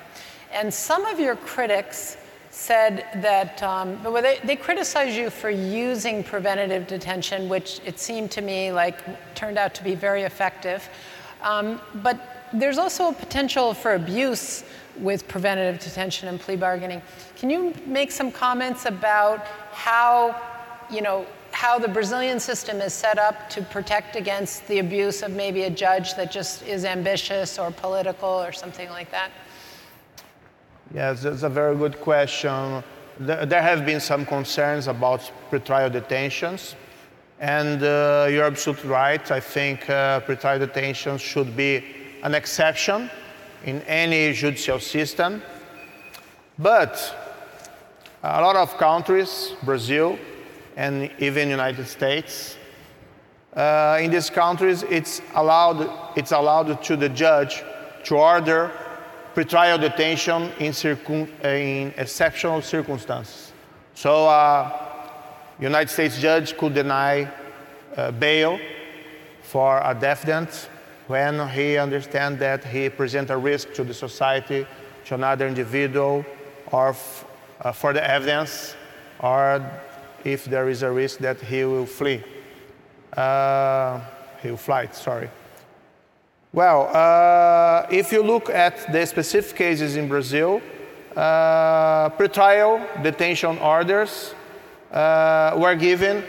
And 0.51 0.73
some 0.73 1.05
of 1.05 1.19
your 1.19 1.35
critics 1.35 2.17
said 2.49 3.05
that, 3.17 3.61
um, 3.61 4.01
well, 4.03 4.23
they, 4.23 4.39
they 4.43 4.55
criticized 4.55 5.15
you 5.15 5.29
for 5.29 5.51
using 5.51 6.23
preventative 6.23 6.87
detention, 6.87 7.49
which 7.49 7.81
it 7.85 7.99
seemed 7.99 8.31
to 8.31 8.41
me 8.41 8.71
like 8.71 8.97
turned 9.35 9.59
out 9.59 9.75
to 9.75 9.83
be 9.83 9.93
very 9.93 10.23
effective. 10.23 10.89
Um, 11.43 11.79
but 11.95 12.47
there's 12.51 12.79
also 12.79 13.09
a 13.09 13.13
potential 13.13 13.75
for 13.75 13.93
abuse 13.93 14.63
with 14.97 15.27
preventative 15.27 15.79
detention 15.79 16.29
and 16.29 16.39
plea 16.39 16.55
bargaining. 16.55 17.03
Can 17.35 17.51
you 17.51 17.75
make 17.85 18.11
some 18.11 18.31
comments 18.31 18.85
about 18.85 19.45
how, 19.71 20.41
you 20.89 21.01
know, 21.01 21.27
how 21.55 21.79
the 21.79 21.87
Brazilian 21.87 22.37
system 22.37 22.81
is 22.81 22.93
set 22.93 23.17
up 23.17 23.49
to 23.49 23.61
protect 23.61 24.17
against 24.17 24.67
the 24.67 24.79
abuse 24.79 25.23
of 25.23 25.31
maybe 25.31 25.63
a 25.63 25.69
judge 25.69 26.13
that 26.15 26.29
just 26.29 26.61
is 26.63 26.83
ambitious 26.83 27.57
or 27.57 27.71
political 27.71 28.27
or 28.27 28.51
something 28.51 28.89
like 28.89 29.09
that? 29.11 29.31
Yes, 30.93 31.23
that's 31.23 31.43
a 31.43 31.49
very 31.49 31.77
good 31.77 32.01
question. 32.01 32.83
There 33.19 33.61
have 33.61 33.85
been 33.85 34.01
some 34.01 34.25
concerns 34.25 34.87
about 34.87 35.31
pretrial 35.49 35.89
detentions, 35.89 36.75
and 37.39 37.81
uh, 37.81 38.27
you're 38.29 38.43
absolutely 38.43 38.89
right. 38.89 39.31
I 39.31 39.39
think 39.39 39.89
uh, 39.89 40.19
pretrial 40.27 40.59
detention 40.59 41.17
should 41.17 41.55
be 41.55 41.85
an 42.21 42.35
exception 42.35 43.09
in 43.63 43.81
any 43.83 44.33
judicial 44.33 44.81
system. 44.81 45.41
But 46.59 46.93
a 48.23 48.41
lot 48.41 48.57
of 48.57 48.77
countries, 48.77 49.53
Brazil, 49.63 50.19
and 50.75 51.09
even 51.19 51.49
United 51.49 51.87
States. 51.87 52.57
Uh, 53.55 53.99
in 54.01 54.11
these 54.11 54.29
countries, 54.29 54.83
it's 54.83 55.21
allowed, 55.33 55.89
it's 56.17 56.31
allowed 56.31 56.83
to 56.83 56.95
the 56.95 57.09
judge 57.09 57.63
to 58.03 58.15
order 58.15 58.71
pretrial 59.33 59.79
detention 59.79 60.51
in, 60.59 60.73
circum, 60.73 61.27
in 61.43 61.93
exceptional 61.97 62.61
circumstances. 62.61 63.53
So, 63.93 64.27
uh, 64.27 64.81
United 65.59 65.89
States 65.89 66.19
judge 66.19 66.57
could 66.57 66.73
deny 66.73 67.31
uh, 67.95 68.11
bail 68.11 68.59
for 69.41 69.81
a 69.83 69.93
defendant 69.93 70.69
when 71.07 71.47
he 71.49 71.77
understands 71.77 72.39
that 72.39 72.63
he 72.65 72.89
presents 72.89 73.31
a 73.31 73.37
risk 73.37 73.73
to 73.73 73.83
the 73.83 73.93
society, 73.93 74.65
to 75.05 75.15
another 75.15 75.47
individual, 75.47 76.25
or 76.71 76.89
f- 76.89 77.25
uh, 77.61 77.71
for 77.71 77.93
the 77.93 78.03
evidence, 78.09 78.75
or 79.19 79.63
if 80.25 80.45
there 80.45 80.67
is 80.67 80.83
a 80.83 80.91
risk 80.91 81.19
that 81.19 81.39
he 81.39 81.63
will 81.63 81.85
flee. 81.85 82.21
Uh, 83.15 84.01
he 84.41 84.49
will 84.49 84.57
fly, 84.57 84.87
sorry. 84.87 85.29
Well, 86.51 86.89
uh, 86.93 87.85
if 87.91 88.11
you 88.11 88.23
look 88.23 88.49
at 88.49 88.91
the 88.91 89.05
specific 89.05 89.55
cases 89.55 89.95
in 89.95 90.07
Brazil, 90.07 90.61
uh, 91.15 92.09
pretrial 92.09 93.03
detention 93.03 93.57
orders 93.59 94.33
uh, 94.91 95.53
were 95.57 95.75
given 95.75 96.23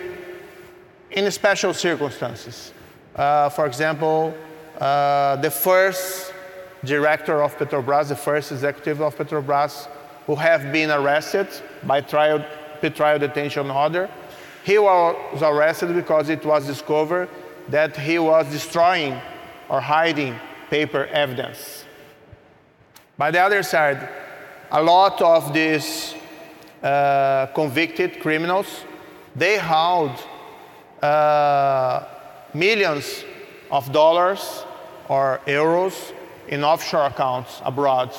in 1.10 1.30
special 1.30 1.72
circumstances. 1.72 2.72
Uh, 3.14 3.48
for 3.48 3.66
example, 3.66 4.34
uh, 4.78 5.36
the 5.36 5.50
first 5.50 6.32
director 6.84 7.42
of 7.42 7.56
Petrobras, 7.56 8.08
the 8.08 8.16
first 8.16 8.52
executive 8.52 9.00
of 9.00 9.16
Petrobras, 9.16 9.88
who 10.26 10.34
have 10.34 10.72
been 10.72 10.90
arrested 10.90 11.48
by 11.84 12.00
trial, 12.00 12.44
pretrial 12.90 13.20
detention 13.20 13.70
order, 13.70 14.08
he 14.64 14.78
was 14.78 15.42
arrested 15.42 15.94
because 15.94 16.28
it 16.28 16.44
was 16.44 16.66
discovered 16.66 17.28
that 17.68 17.96
he 17.96 18.18
was 18.18 18.50
destroying 18.50 19.20
or 19.68 19.80
hiding 19.80 20.38
paper 20.70 21.06
evidence. 21.06 21.84
By 23.16 23.30
the 23.30 23.40
other 23.40 23.62
side, 23.62 24.08
a 24.70 24.82
lot 24.82 25.22
of 25.22 25.52
these 25.52 26.14
uh, 26.82 27.46
convicted 27.54 28.20
criminals, 28.20 28.84
they 29.34 29.58
held 29.58 30.12
uh, 31.02 32.04
millions 32.52 33.24
of 33.70 33.92
dollars 33.92 34.64
or 35.08 35.40
euros 35.46 36.12
in 36.48 36.64
offshore 36.64 37.06
accounts 37.06 37.60
abroad. 37.64 38.14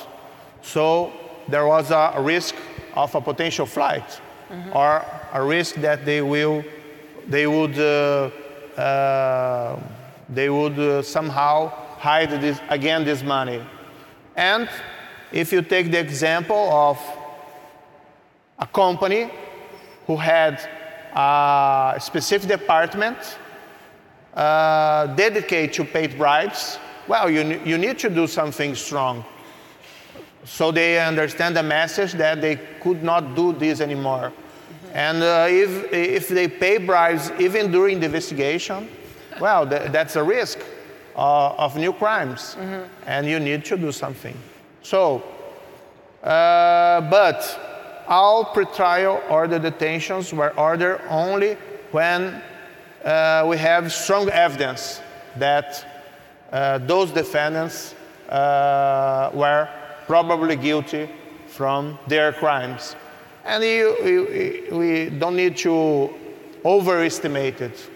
So 0.62 1.12
there 1.48 1.68
was 1.68 1.92
a 1.92 2.16
risk 2.20 2.56
of 2.94 3.14
a 3.16 3.22
potential 3.22 3.66
flight 3.66 4.22
mm-hmm. 4.50 4.76
or 4.76 5.06
a 5.34 5.44
risk 5.44 5.76
that 5.76 6.06
they 6.06 6.22
will, 6.22 6.64
they 7.28 7.48
would, 7.48 7.78
uh, 7.78 8.30
uh, 8.80 9.80
they 10.30 10.50
would 10.50 10.80
uh, 10.80 11.02
somehow 11.02 11.70
hide 11.98 12.30
this, 12.42 12.60
again 12.70 13.04
this 13.04 13.24
money. 13.24 13.62
And 14.36 14.70
if 15.32 15.52
you 15.52 15.62
take 15.62 15.92
the 15.92 16.00
example 16.00 16.70
of 16.72 17.00
a 18.60 18.68
company 18.68 19.30
who 20.06 20.16
had 20.16 20.60
a 21.14 21.98
specific 22.00 22.50
department 22.50 23.18
uh, 24.34 25.08
dedicated 25.16 25.74
to 25.74 25.84
paid 25.84 26.18
bribes, 26.18 26.80
well, 27.08 27.30
you, 27.30 27.60
you 27.66 27.78
need 27.78 27.98
to 28.00 28.10
do 28.10 28.28
something 28.28 28.76
strong. 28.76 29.26
So 30.48 30.72
they 30.72 31.00
understand 31.00 31.58
the 31.58 31.64
message 31.64 32.14
that 32.14 32.42
they 32.42 32.56
could 32.82 33.04
not 33.04 33.36
do 33.36 33.52
this 33.54 33.82
anymore. 33.82 34.32
And 34.94 35.22
uh, 35.22 35.48
if, 35.50 35.94
if 35.94 36.28
they 36.30 36.48
pay 36.48 36.78
bribes 36.78 37.32
even 37.38 37.72
during 37.72 38.00
the 38.00 38.06
investigation, 38.06 38.88
well, 39.42 39.68
th- 39.68 39.92
that's 39.92 40.16
a 40.16 40.24
risk 40.24 40.60
uh, 41.16 41.50
of 41.50 41.76
new 41.76 41.92
crimes. 41.94 42.56
Mm-hmm. 42.58 42.84
And 43.06 43.28
you 43.28 43.40
need 43.40 43.66
to 43.66 43.78
do 43.78 43.92
something. 43.92 44.36
So, 44.82 45.22
uh, 46.24 47.02
but 47.02 48.06
all 48.08 48.46
pretrial 48.46 49.22
order 49.30 49.60
detentions 49.60 50.34
were 50.34 50.58
ordered 50.58 51.02
only 51.10 51.58
when 51.92 52.42
uh, 53.04 53.46
we 53.48 53.58
have 53.58 53.92
strong 53.92 54.30
evidence 54.30 55.02
that 55.36 55.86
uh, 56.52 56.78
those 56.80 57.12
defendants 57.12 57.94
uh, 58.30 59.30
were 59.34 59.68
probably 60.08 60.56
guilty 60.56 61.10
from 61.48 62.00
their 62.08 62.34
crimes. 62.34 62.96
And 63.46 63.62
we 63.62 65.10
don't 65.10 65.36
need 65.36 65.58
to 65.58 66.14
overestimate 66.66 67.62
it. 67.62 67.90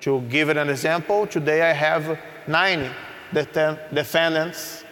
To 0.00 0.22
give 0.22 0.48
it 0.48 0.56
an 0.56 0.70
example, 0.70 1.26
today 1.26 1.62
I 1.62 1.72
have 1.72 2.18
90 2.46 2.90
defendants 3.32 4.84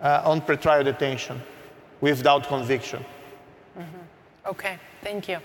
uh, 0.00 0.22
on 0.24 0.40
pretrial 0.40 0.84
detention 0.84 1.40
without 2.00 2.48
conviction. 2.48 3.04
Mm-hmm. 3.78 4.50
Okay, 4.50 4.78
thank 5.02 5.28
you. 5.28 5.38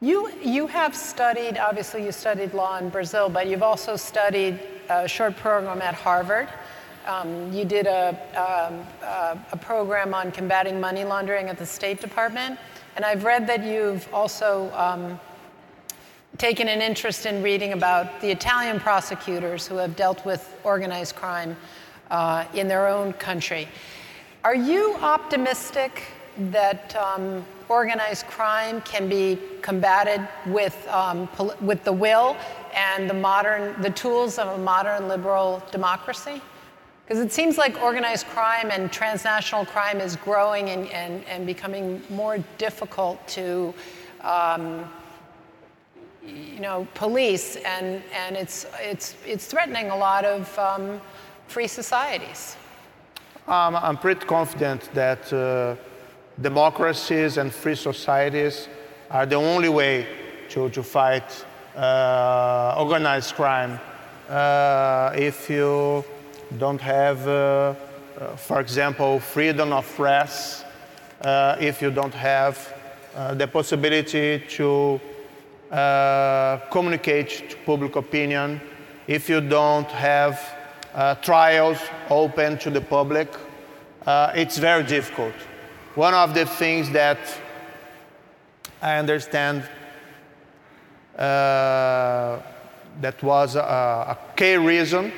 You, 0.00 0.30
you 0.42 0.66
have 0.68 0.94
studied, 0.94 1.58
obviously, 1.58 2.04
you 2.04 2.12
studied 2.12 2.54
law 2.54 2.78
in 2.78 2.88
Brazil, 2.88 3.28
but 3.28 3.48
you've 3.48 3.64
also 3.64 3.96
studied 3.96 4.60
a 4.88 5.08
short 5.08 5.36
program 5.36 5.82
at 5.82 5.94
Harvard. 5.94 6.48
Um, 7.06 7.52
you 7.52 7.64
did 7.64 7.86
a, 7.86 8.10
um, 8.34 8.86
uh, 9.02 9.36
a 9.52 9.56
program 9.56 10.14
on 10.14 10.30
combating 10.30 10.80
money 10.80 11.04
laundering 11.04 11.48
at 11.48 11.58
the 11.58 11.66
State 11.66 12.00
Department. 12.00 12.58
And 12.96 13.04
I've 13.04 13.24
read 13.24 13.46
that 13.46 13.64
you've 13.64 14.12
also 14.12 14.70
um, 14.74 15.20
taken 16.36 16.68
an 16.68 16.80
interest 16.80 17.26
in 17.26 17.42
reading 17.42 17.72
about 17.72 18.20
the 18.20 18.30
Italian 18.30 18.78
prosecutors 18.80 19.66
who 19.66 19.76
have 19.76 19.96
dealt 19.96 20.24
with 20.24 20.56
organized 20.64 21.16
crime 21.16 21.56
uh, 22.10 22.44
in 22.54 22.68
their 22.68 22.86
own 22.88 23.12
country. 23.14 23.68
Are 24.44 24.54
you 24.54 24.94
optimistic 24.96 26.02
that 26.50 26.94
um, 26.96 27.44
organized 27.68 28.26
crime 28.26 28.80
can 28.82 29.08
be 29.08 29.38
combated 29.62 30.26
with, 30.46 30.86
um, 30.88 31.28
with 31.60 31.82
the 31.84 31.92
will 31.92 32.36
and 32.74 33.10
the 33.10 33.14
modern, 33.14 33.80
the 33.82 33.90
tools 33.90 34.38
of 34.38 34.48
a 34.48 34.58
modern 34.58 35.08
liberal 35.08 35.62
democracy? 35.70 36.40
Because 37.08 37.24
it 37.24 37.32
seems 37.32 37.56
like 37.56 37.80
organized 37.80 38.26
crime 38.26 38.70
and 38.70 38.92
transnational 38.92 39.64
crime 39.64 39.98
is 39.98 40.14
growing 40.16 40.68
and, 40.68 40.90
and, 40.90 41.24
and 41.24 41.46
becoming 41.46 42.02
more 42.10 42.36
difficult 42.58 43.26
to, 43.28 43.72
um, 44.20 44.84
you 46.22 46.60
know, 46.60 46.86
police, 46.92 47.56
and, 47.56 48.02
and 48.14 48.36
it's, 48.36 48.66
it's, 48.78 49.14
it's 49.24 49.46
threatening 49.46 49.88
a 49.88 49.96
lot 49.96 50.26
of 50.26 50.58
um, 50.58 51.00
free 51.46 51.66
societies. 51.66 52.58
Um, 53.46 53.74
I'm 53.76 53.96
pretty 53.96 54.26
confident 54.26 54.90
that 54.92 55.32
uh, 55.32 55.76
democracies 56.42 57.38
and 57.38 57.50
free 57.50 57.74
societies 57.74 58.68
are 59.10 59.24
the 59.24 59.36
only 59.36 59.70
way 59.70 60.06
to, 60.50 60.68
to 60.68 60.82
fight 60.82 61.46
uh, 61.74 62.74
organized 62.76 63.34
crime. 63.34 63.80
Uh, 64.28 65.10
if 65.16 65.48
you 65.48 66.04
don't 66.56 66.80
have, 66.80 67.26
uh, 67.28 67.30
uh, 67.30 68.36
for 68.36 68.60
example, 68.60 69.20
freedom 69.20 69.72
of 69.72 69.86
press, 69.96 70.64
uh, 71.20 71.56
if 71.60 71.82
you 71.82 71.90
don't 71.90 72.14
have 72.14 72.74
the 73.34 73.48
possibility 73.48 74.38
to 74.48 75.00
communicate 76.70 77.50
to 77.50 77.56
public 77.66 77.96
opinion, 77.96 78.60
if 79.08 79.28
you 79.28 79.40
don't 79.40 79.90
have 79.90 80.38
trials 81.20 81.78
open 82.10 82.56
to 82.58 82.70
the 82.70 82.80
public, 82.80 83.28
it's 84.06 84.56
very 84.56 84.84
difficult. 84.84 85.34
One 85.96 86.14
of 86.14 86.32
the 86.32 86.46
things 86.46 86.90
that 86.90 87.18
I 88.80 88.98
understand 88.98 89.64
uh, 91.18 92.38
that 93.00 93.20
was 93.22 93.56
a, 93.56 93.60
a, 93.60 94.18
key 94.36 94.54
reason 94.54 95.12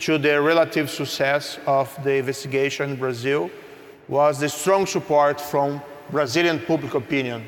to 0.00 0.18
the 0.18 0.40
relative 0.40 0.90
success 0.90 1.58
of 1.66 1.92
the 2.04 2.14
investigation 2.14 2.90
in 2.90 2.96
Brazil 2.96 3.50
was 4.08 4.40
the 4.40 4.48
strong 4.48 4.86
support 4.86 5.40
from 5.40 5.82
Brazilian 6.10 6.60
public 6.60 6.94
opinion. 6.94 7.44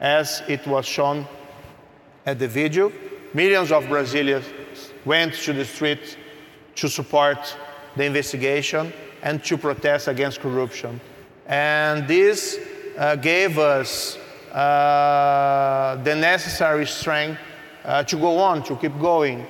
As 0.00 0.42
it 0.48 0.66
was 0.66 0.86
shown 0.86 1.26
at 2.26 2.38
the 2.38 2.48
video, 2.48 2.92
millions 3.32 3.70
of 3.70 3.88
Brazilians 3.88 4.44
went 5.04 5.34
to 5.34 5.52
the 5.52 5.64
streets 5.64 6.16
to 6.76 6.88
support 6.88 7.56
the 7.96 8.04
investigation 8.04 8.92
and 9.22 9.42
to 9.44 9.56
protest 9.56 10.08
against 10.08 10.40
corruption. 10.40 11.00
And 11.46 12.08
this 12.08 12.58
uh, 12.98 13.16
gave 13.16 13.58
us 13.58 14.18
uh, 14.52 16.00
the 16.02 16.14
necessary 16.14 16.86
strength 16.86 17.40
uh, 17.84 18.02
to 18.04 18.16
go 18.16 18.38
on, 18.38 18.62
to 18.64 18.76
keep 18.76 18.98
going. 19.00 19.46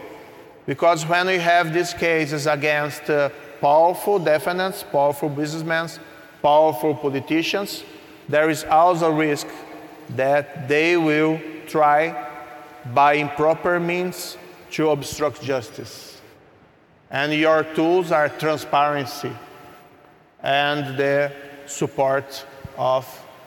Because 0.67 1.07
when 1.07 1.27
we 1.27 1.39
have 1.39 1.73
these 1.73 1.93
cases 1.93 2.47
against 2.47 3.11
uh, 3.11 3.29
powerful 3.61 4.19
defendants, 4.19 4.83
powerful 4.83 5.29
businessmen, 5.29 5.89
powerful 6.43 6.95
politicians, 6.95 7.85
there 8.29 8.49
is 8.49 8.65
also 8.65 9.11
a 9.11 9.15
risk 9.15 9.47
that 10.11 10.69
they 10.69 10.97
will 10.97 11.41
try 11.67 12.31
by 12.95 13.15
improper 13.15 13.79
means 13.79 14.37
to 14.71 14.91
obstruct 14.91 15.43
justice. 15.43 16.21
And 17.11 17.33
your 17.33 17.63
tools 17.63 18.11
are 18.11 18.29
transparency 18.29 19.33
and 20.43 20.97
the 20.99 21.33
support 21.67 22.45
of 22.77 23.07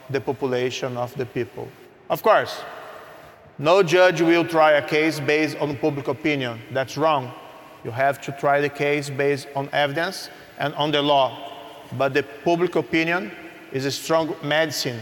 the 0.09 0.21
population, 0.21 0.97
of 0.97 1.13
the 1.15 1.25
people. 1.25 1.67
Of 2.09 2.23
course, 2.23 2.63
no 3.59 3.83
judge 3.83 4.21
will 4.21 4.45
try 4.45 4.73
a 4.73 4.87
case 4.87 5.19
based 5.19 5.57
on 5.57 5.75
public 5.77 6.07
opinion. 6.07 6.59
That's 6.71 6.97
wrong. 6.97 7.31
You 7.83 7.91
have 7.91 8.21
to 8.21 8.31
try 8.31 8.61
the 8.61 8.69
case 8.69 9.09
based 9.09 9.47
on 9.55 9.69
evidence 9.71 10.29
and 10.57 10.73
on 10.75 10.91
the 10.91 11.01
law. 11.01 11.53
But 11.97 12.13
the 12.13 12.23
public 12.43 12.75
opinion 12.75 13.31
is 13.71 13.85
a 13.85 13.91
strong 13.91 14.35
medicine 14.43 14.99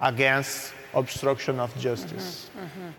against 0.00 0.72
obstruction 0.94 1.58
of 1.58 1.76
justice. 1.78 2.50
Mm-hmm, 2.56 2.64
mm-hmm. 2.64 2.90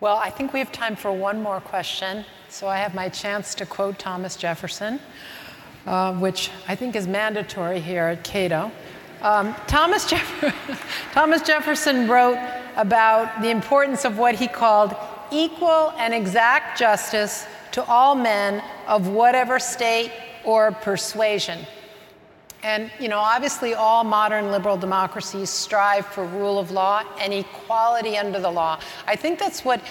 Well, 0.00 0.16
I 0.16 0.28
think 0.28 0.52
we 0.52 0.58
have 0.58 0.72
time 0.72 0.96
for 0.96 1.12
one 1.12 1.42
more 1.42 1.60
question. 1.60 2.24
So 2.48 2.68
I 2.68 2.76
have 2.76 2.94
my 2.94 3.08
chance 3.08 3.54
to 3.56 3.66
quote 3.66 3.98
Thomas 3.98 4.36
Jefferson, 4.36 5.00
uh, 5.86 6.14
which 6.14 6.50
I 6.68 6.74
think 6.74 6.94
is 6.96 7.06
mandatory 7.06 7.80
here 7.80 8.04
at 8.04 8.22
Cato. 8.24 8.70
Um, 9.22 9.54
Thomas, 9.66 10.04
Jeff- 10.04 11.08
Thomas 11.12 11.42
Jefferson 11.42 12.08
wrote 12.08 12.38
about 12.76 13.42
the 13.42 13.50
importance 13.50 14.04
of 14.04 14.18
what 14.18 14.34
he 14.34 14.48
called 14.48 14.94
equal 15.30 15.92
and 15.98 16.12
exact 16.14 16.78
justice 16.78 17.46
to 17.72 17.84
all 17.84 18.14
men 18.14 18.62
of 18.86 19.08
whatever 19.08 19.58
state 19.58 20.12
or 20.44 20.72
persuasion. 20.72 21.58
And, 22.62 22.90
you 22.98 23.08
know, 23.08 23.18
obviously 23.18 23.74
all 23.74 24.04
modern 24.04 24.50
liberal 24.50 24.76
democracies 24.76 25.50
strive 25.50 26.06
for 26.06 26.24
rule 26.24 26.58
of 26.58 26.70
law 26.70 27.02
and 27.20 27.32
equality 27.32 28.16
under 28.16 28.40
the 28.40 28.50
law. 28.50 28.80
I 29.06 29.16
think 29.16 29.38
that's 29.38 29.64
what 29.64 29.82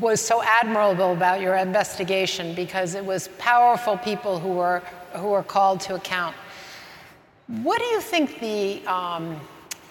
was 0.00 0.20
so 0.20 0.42
admirable 0.42 1.12
about 1.12 1.40
your 1.40 1.56
investigation 1.56 2.54
because 2.54 2.94
it 2.94 3.04
was 3.04 3.28
powerful 3.38 3.96
people 3.98 4.40
who 4.40 4.48
were, 4.48 4.82
who 5.14 5.28
were 5.28 5.42
called 5.42 5.80
to 5.82 5.94
account. 5.94 6.34
What 7.46 7.78
do 7.78 7.84
you 7.84 8.00
think 8.00 8.40
the 8.40 8.84
um, 8.86 9.38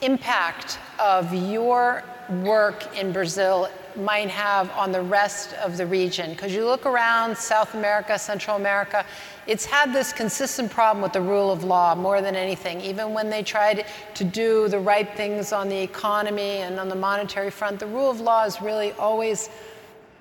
impact 0.01 0.79
of 0.99 1.33
your 1.33 2.03
work 2.43 2.97
in 2.97 3.11
Brazil 3.11 3.69
might 3.95 4.29
have 4.29 4.71
on 4.71 4.91
the 4.91 5.01
rest 5.01 5.53
of 5.55 5.77
the 5.77 5.85
region? 5.85 6.31
Because 6.31 6.53
you 6.53 6.65
look 6.65 6.85
around 6.85 7.37
South 7.37 7.73
America, 7.73 8.17
Central 8.17 8.55
America, 8.55 9.05
it's 9.47 9.65
had 9.65 9.93
this 9.93 10.13
consistent 10.13 10.71
problem 10.71 11.01
with 11.01 11.13
the 11.13 11.21
rule 11.21 11.51
of 11.51 11.63
law 11.63 11.95
more 11.95 12.21
than 12.21 12.35
anything. 12.35 12.79
Even 12.81 13.13
when 13.13 13.29
they 13.29 13.43
tried 13.43 13.85
to 14.13 14.23
do 14.23 14.67
the 14.67 14.79
right 14.79 15.09
things 15.15 15.51
on 15.51 15.67
the 15.67 15.77
economy 15.77 16.57
and 16.57 16.79
on 16.79 16.89
the 16.89 16.95
monetary 16.95 17.49
front, 17.49 17.79
the 17.79 17.87
rule 17.87 18.09
of 18.09 18.21
law 18.21 18.45
is 18.45 18.61
really 18.61 18.91
always 18.93 19.49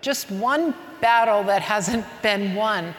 just 0.00 0.30
one 0.30 0.74
battle 1.00 1.42
that 1.44 1.62
hasn't 1.62 2.04
been 2.22 2.54
won. 2.54 2.94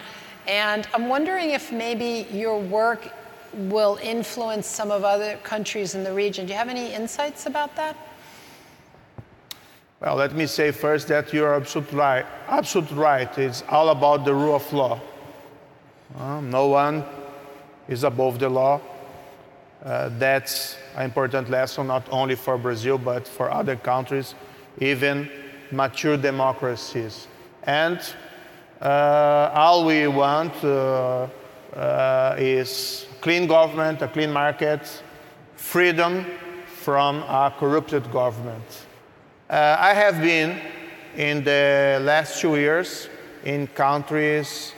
And 0.47 0.87
I'm 0.93 1.09
wondering 1.09 1.51
if 1.51 1.71
maybe 1.71 2.27
your 2.31 2.59
work 2.59 3.11
will 3.53 3.99
influence 4.01 4.67
some 4.67 4.91
of 4.91 5.03
other 5.03 5.37
countries 5.43 5.95
in 5.95 6.03
the 6.03 6.13
region. 6.13 6.45
Do 6.45 6.53
you 6.53 6.57
have 6.57 6.69
any 6.69 6.93
insights 6.93 7.45
about 7.45 7.75
that? 7.75 7.95
Well, 9.99 10.15
let 10.15 10.33
me 10.33 10.47
say 10.47 10.71
first 10.71 11.07
that 11.09 11.31
you're 11.31 11.53
absolutely 11.53 11.97
right. 11.97 12.25
Absolutely 12.47 12.97
right. 12.97 13.37
It's 13.37 13.63
all 13.69 13.89
about 13.89 14.25
the 14.25 14.33
rule 14.33 14.55
of 14.55 14.73
law. 14.73 14.99
Uh, 16.17 16.41
no 16.41 16.67
one 16.67 17.03
is 17.87 18.03
above 18.03 18.39
the 18.39 18.49
law. 18.49 18.81
Uh, 19.83 20.09
that's 20.17 20.75
an 20.95 21.05
important 21.05 21.49
lesson 21.49 21.87
not 21.87 22.07
only 22.11 22.35
for 22.35 22.57
Brazil 22.57 22.97
but 22.97 23.27
for 23.27 23.51
other 23.51 23.75
countries, 23.75 24.35
even 24.79 25.29
mature 25.71 26.17
democracies. 26.17 27.27
And 27.63 27.99
uh, 28.81 29.51
all 29.53 29.85
we 29.85 30.07
want 30.07 30.53
uh, 30.63 31.27
uh, 31.75 32.35
is 32.37 33.05
clean 33.21 33.47
government, 33.47 34.01
a 34.01 34.07
clean 34.07 34.31
market, 34.33 34.81
freedom 35.55 36.25
from 36.65 37.17
a 37.23 37.53
corrupted 37.57 38.11
government. 38.11 38.63
Uh, 39.49 39.77
I 39.79 39.93
have 39.93 40.19
been 40.21 40.59
in 41.15 41.43
the 41.43 41.99
last 42.01 42.41
two 42.41 42.55
years 42.55 43.09
in 43.43 43.67
countries 43.67 44.73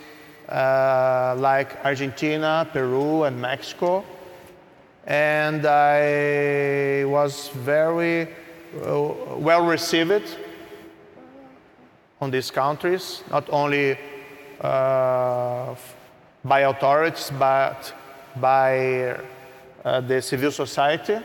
uh, 0.49 1.35
like 1.37 1.77
Argentina, 1.85 2.67
Peru, 2.71 3.23
and 3.23 3.39
Mexico, 3.39 4.03
and 5.07 5.65
I 5.65 7.05
was 7.05 7.49
very 7.49 8.27
uh, 8.83 9.13
well 9.37 9.65
received 9.65 10.37
on 12.19 12.29
these 12.31 12.51
countries, 12.51 13.23
not 13.31 13.49
only 13.49 13.97
uh, 14.59 15.75
by 16.43 16.61
authorities, 16.61 17.31
but 17.39 17.93
by 18.39 19.17
uh, 19.83 20.01
the 20.01 20.21
civil 20.21 20.51
society. 20.51 21.19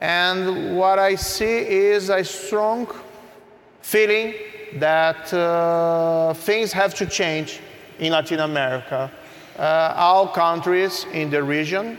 And 0.00 0.76
what 0.76 0.98
I 0.98 1.14
see 1.14 1.66
is 1.66 2.08
a 2.08 2.24
strong 2.24 2.88
feeling 3.80 4.34
that 4.76 5.32
uh, 5.32 6.34
things 6.34 6.72
have 6.72 6.94
to 6.94 7.06
change 7.06 7.60
in 7.98 8.12
Latin 8.12 8.40
America. 8.40 9.10
Uh, 9.58 9.94
all 9.96 10.28
countries 10.28 11.06
in 11.12 11.30
the 11.30 11.42
region, 11.42 11.96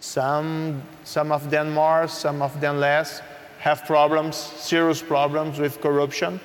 some, 0.00 0.82
some 1.04 1.30
of 1.30 1.48
them 1.50 1.72
more, 1.72 2.08
some 2.08 2.42
of 2.42 2.60
them 2.60 2.78
less, 2.78 3.22
have 3.60 3.84
problems, 3.84 4.36
serious 4.36 5.02
problems 5.02 5.58
with 5.58 5.80
corruption 5.80 6.40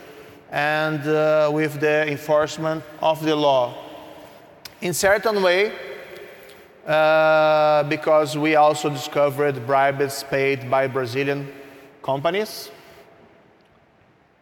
and 0.52 1.00
uh, 1.08 1.50
with 1.52 1.80
the 1.80 2.08
enforcement 2.08 2.84
of 3.02 3.24
the 3.24 3.36
law. 3.36 3.74
In 4.82 4.94
certain 4.94 5.42
way, 5.42 5.72
uh, 6.86 7.84
because 7.84 8.38
we 8.38 8.56
also 8.56 8.90
discovered 8.90 9.66
bribes 9.66 10.24
paid 10.24 10.70
by 10.70 10.88
Brazilian 10.88 11.52
companies. 12.04 12.70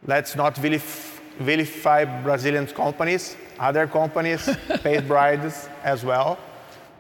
Let's 0.06 0.36
not 0.36 0.56
vilif- 0.56 1.20
vilify 1.40 2.06
Brazilian 2.24 2.68
companies. 2.68 3.38
Other 3.60 3.88
companies 3.88 4.50
paid 4.84 5.08
bribes 5.08 5.70
as 5.84 6.04
well. 6.04 6.38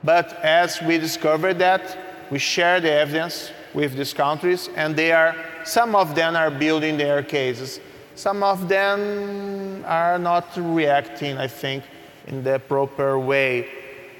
But 0.03 0.34
as 0.43 0.82
we 0.82 0.97
discovered 0.97 1.60
that, 1.60 1.97
we 2.32 2.39
share 2.39 2.79
the 2.79 2.91
evidence 2.91 3.51
with 3.73 3.95
these 3.95 4.13
countries, 4.13 4.69
and 4.75 4.95
they 4.95 5.12
are 5.12 5.36
some 5.65 5.95
of 5.95 6.15
them 6.15 6.36
are 6.36 6.51
building 6.51 6.97
their 6.97 7.23
cases 7.23 7.79
some 8.15 8.43
of 8.43 8.69
them 8.69 9.84
are 9.88 10.19
not 10.19 10.47
reacting, 10.56 11.38
I 11.38 11.47
think, 11.47 11.84
in 12.27 12.43
the 12.43 12.60
proper 12.60 13.17
way. 13.17 13.67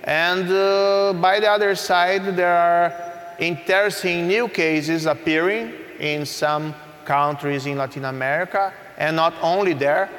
And 0.04 0.50
uh, 0.52 1.14
by 1.14 1.40
the 1.40 1.50
other 1.50 1.76
side, 1.76 2.36
there 2.36 2.54
are 2.54 2.94
interesting 3.40 4.28
new 4.28 4.48
cases 4.48 5.06
appearing 5.06 5.74
in 6.00 6.26
some 6.26 6.76
countries 7.06 7.66
in 7.66 7.78
Latin 7.78 8.06
America, 8.06 8.74
and 8.98 9.16
not 9.16 9.34
only 9.42 9.74
there, 9.74 10.10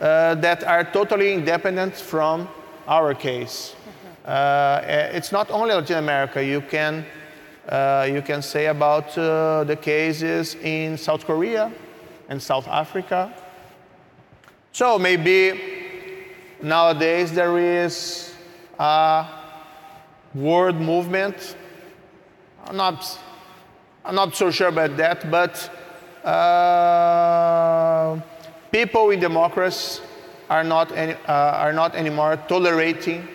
uh, 0.00 0.34
that 0.36 0.64
are 0.64 0.84
totally 0.84 1.32
independent 1.32 1.94
from 1.94 2.48
our 2.88 3.14
case. 3.14 3.74
Uh, 4.24 4.80
it's 5.12 5.32
not 5.32 5.50
only 5.50 5.74
Latin 5.74 5.98
America. 5.98 6.44
You 6.44 6.60
can, 6.60 7.04
uh, 7.68 8.08
you 8.10 8.22
can 8.22 8.42
say 8.42 8.66
about 8.66 9.16
uh, 9.16 9.64
the 9.64 9.76
cases 9.76 10.56
in 10.56 10.96
South 10.96 11.24
Korea, 11.24 11.72
and 12.28 12.42
South 12.42 12.66
Africa. 12.66 13.32
So 14.72 14.98
maybe 14.98 15.60
nowadays 16.62 17.32
there 17.32 17.58
is 17.58 18.31
a 18.82 19.28
world 20.34 20.76
movement. 20.76 21.56
I'm 22.66 22.76
not, 22.76 23.18
I'm 24.04 24.16
not 24.16 24.34
so 24.34 24.50
sure 24.50 24.68
about 24.68 24.96
that, 24.96 25.30
but 25.30 25.54
uh, 26.26 28.20
people 28.72 29.10
in 29.10 29.20
democracy 29.20 30.02
are 30.50 30.64
not, 30.64 30.90
any, 30.92 31.14
uh, 31.28 31.64
are 31.64 31.72
not 31.72 31.94
anymore 31.94 32.36
tolerating 32.48 33.28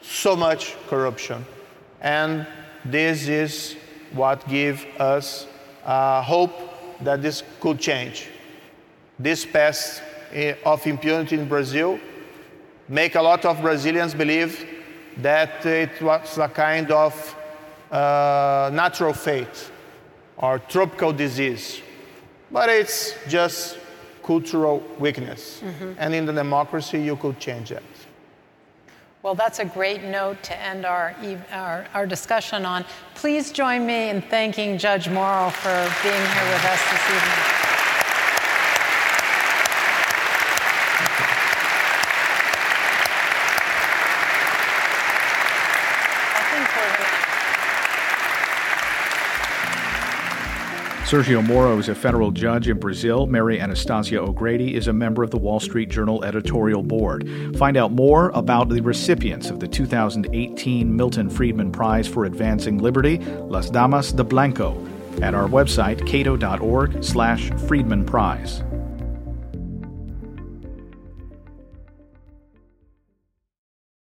so 0.00 0.36
much 0.36 0.76
corruption. 0.86 1.44
And 2.00 2.46
this 2.84 3.26
is 3.26 3.76
what 4.12 4.48
gives 4.48 4.84
us 5.00 5.46
uh, 5.84 6.22
hope 6.22 6.52
that 7.02 7.20
this 7.20 7.42
could 7.60 7.80
change. 7.80 8.28
This 9.18 9.44
past 9.44 10.02
eh, 10.32 10.54
of 10.64 10.86
impunity 10.86 11.36
in 11.36 11.48
Brazil 11.48 11.98
make 12.88 13.14
a 13.14 13.22
lot 13.22 13.44
of 13.44 13.60
Brazilians 13.60 14.14
believe 14.14 14.66
that 15.18 15.64
it 15.66 16.00
was 16.00 16.38
a 16.38 16.48
kind 16.48 16.90
of 16.90 17.36
uh, 17.90 18.70
natural 18.72 19.12
fate 19.12 19.70
or 20.36 20.58
tropical 20.58 21.12
disease. 21.12 21.80
But 22.50 22.68
it's 22.68 23.14
just 23.28 23.78
cultural 24.22 24.82
weakness. 24.98 25.60
Mm-hmm. 25.64 25.92
And 25.98 26.14
in 26.14 26.26
the 26.26 26.32
democracy, 26.32 27.00
you 27.00 27.16
could 27.16 27.38
change 27.38 27.70
that. 27.70 27.82
Well, 29.22 29.34
that's 29.34 29.58
a 29.58 29.64
great 29.64 30.04
note 30.04 30.42
to 30.44 30.56
end 30.56 30.86
our, 30.86 31.14
our, 31.50 31.86
our, 31.92 32.06
discussion 32.06 32.64
on. 32.64 32.84
Please 33.14 33.50
join 33.50 33.84
me 33.84 34.10
in 34.10 34.22
thanking 34.22 34.78
Judge 34.78 35.08
Moro 35.08 35.50
for 35.50 35.76
being 36.02 36.26
here 36.34 36.48
with 36.52 36.64
us 36.64 36.90
this 36.92 37.04
evening. 37.16 37.57
Sergio 51.08 51.42
Moro 51.42 51.78
is 51.78 51.88
a 51.88 51.94
federal 51.94 52.30
judge 52.30 52.68
in 52.68 52.78
Brazil. 52.78 53.26
Mary 53.26 53.58
Anastasia 53.58 54.20
O'Grady 54.20 54.74
is 54.74 54.88
a 54.88 54.92
member 54.92 55.22
of 55.22 55.30
the 55.30 55.38
Wall 55.38 55.58
Street 55.58 55.88
Journal 55.88 56.22
editorial 56.22 56.82
board. 56.82 57.26
Find 57.56 57.78
out 57.78 57.92
more 57.92 58.28
about 58.34 58.68
the 58.68 58.82
recipients 58.82 59.48
of 59.48 59.58
the 59.58 59.66
2018 59.66 60.94
Milton 60.94 61.30
Friedman 61.30 61.72
Prize 61.72 62.06
for 62.06 62.26
Advancing 62.26 62.76
Liberty, 62.76 63.16
Las 63.20 63.70
Damas 63.70 64.12
de 64.12 64.22
Blanco, 64.22 64.86
at 65.22 65.32
our 65.32 65.48
website, 65.48 66.06
cato.org 66.06 67.02
slash 67.02 67.48
Friedman 67.66 68.04
Prize. 68.04 68.62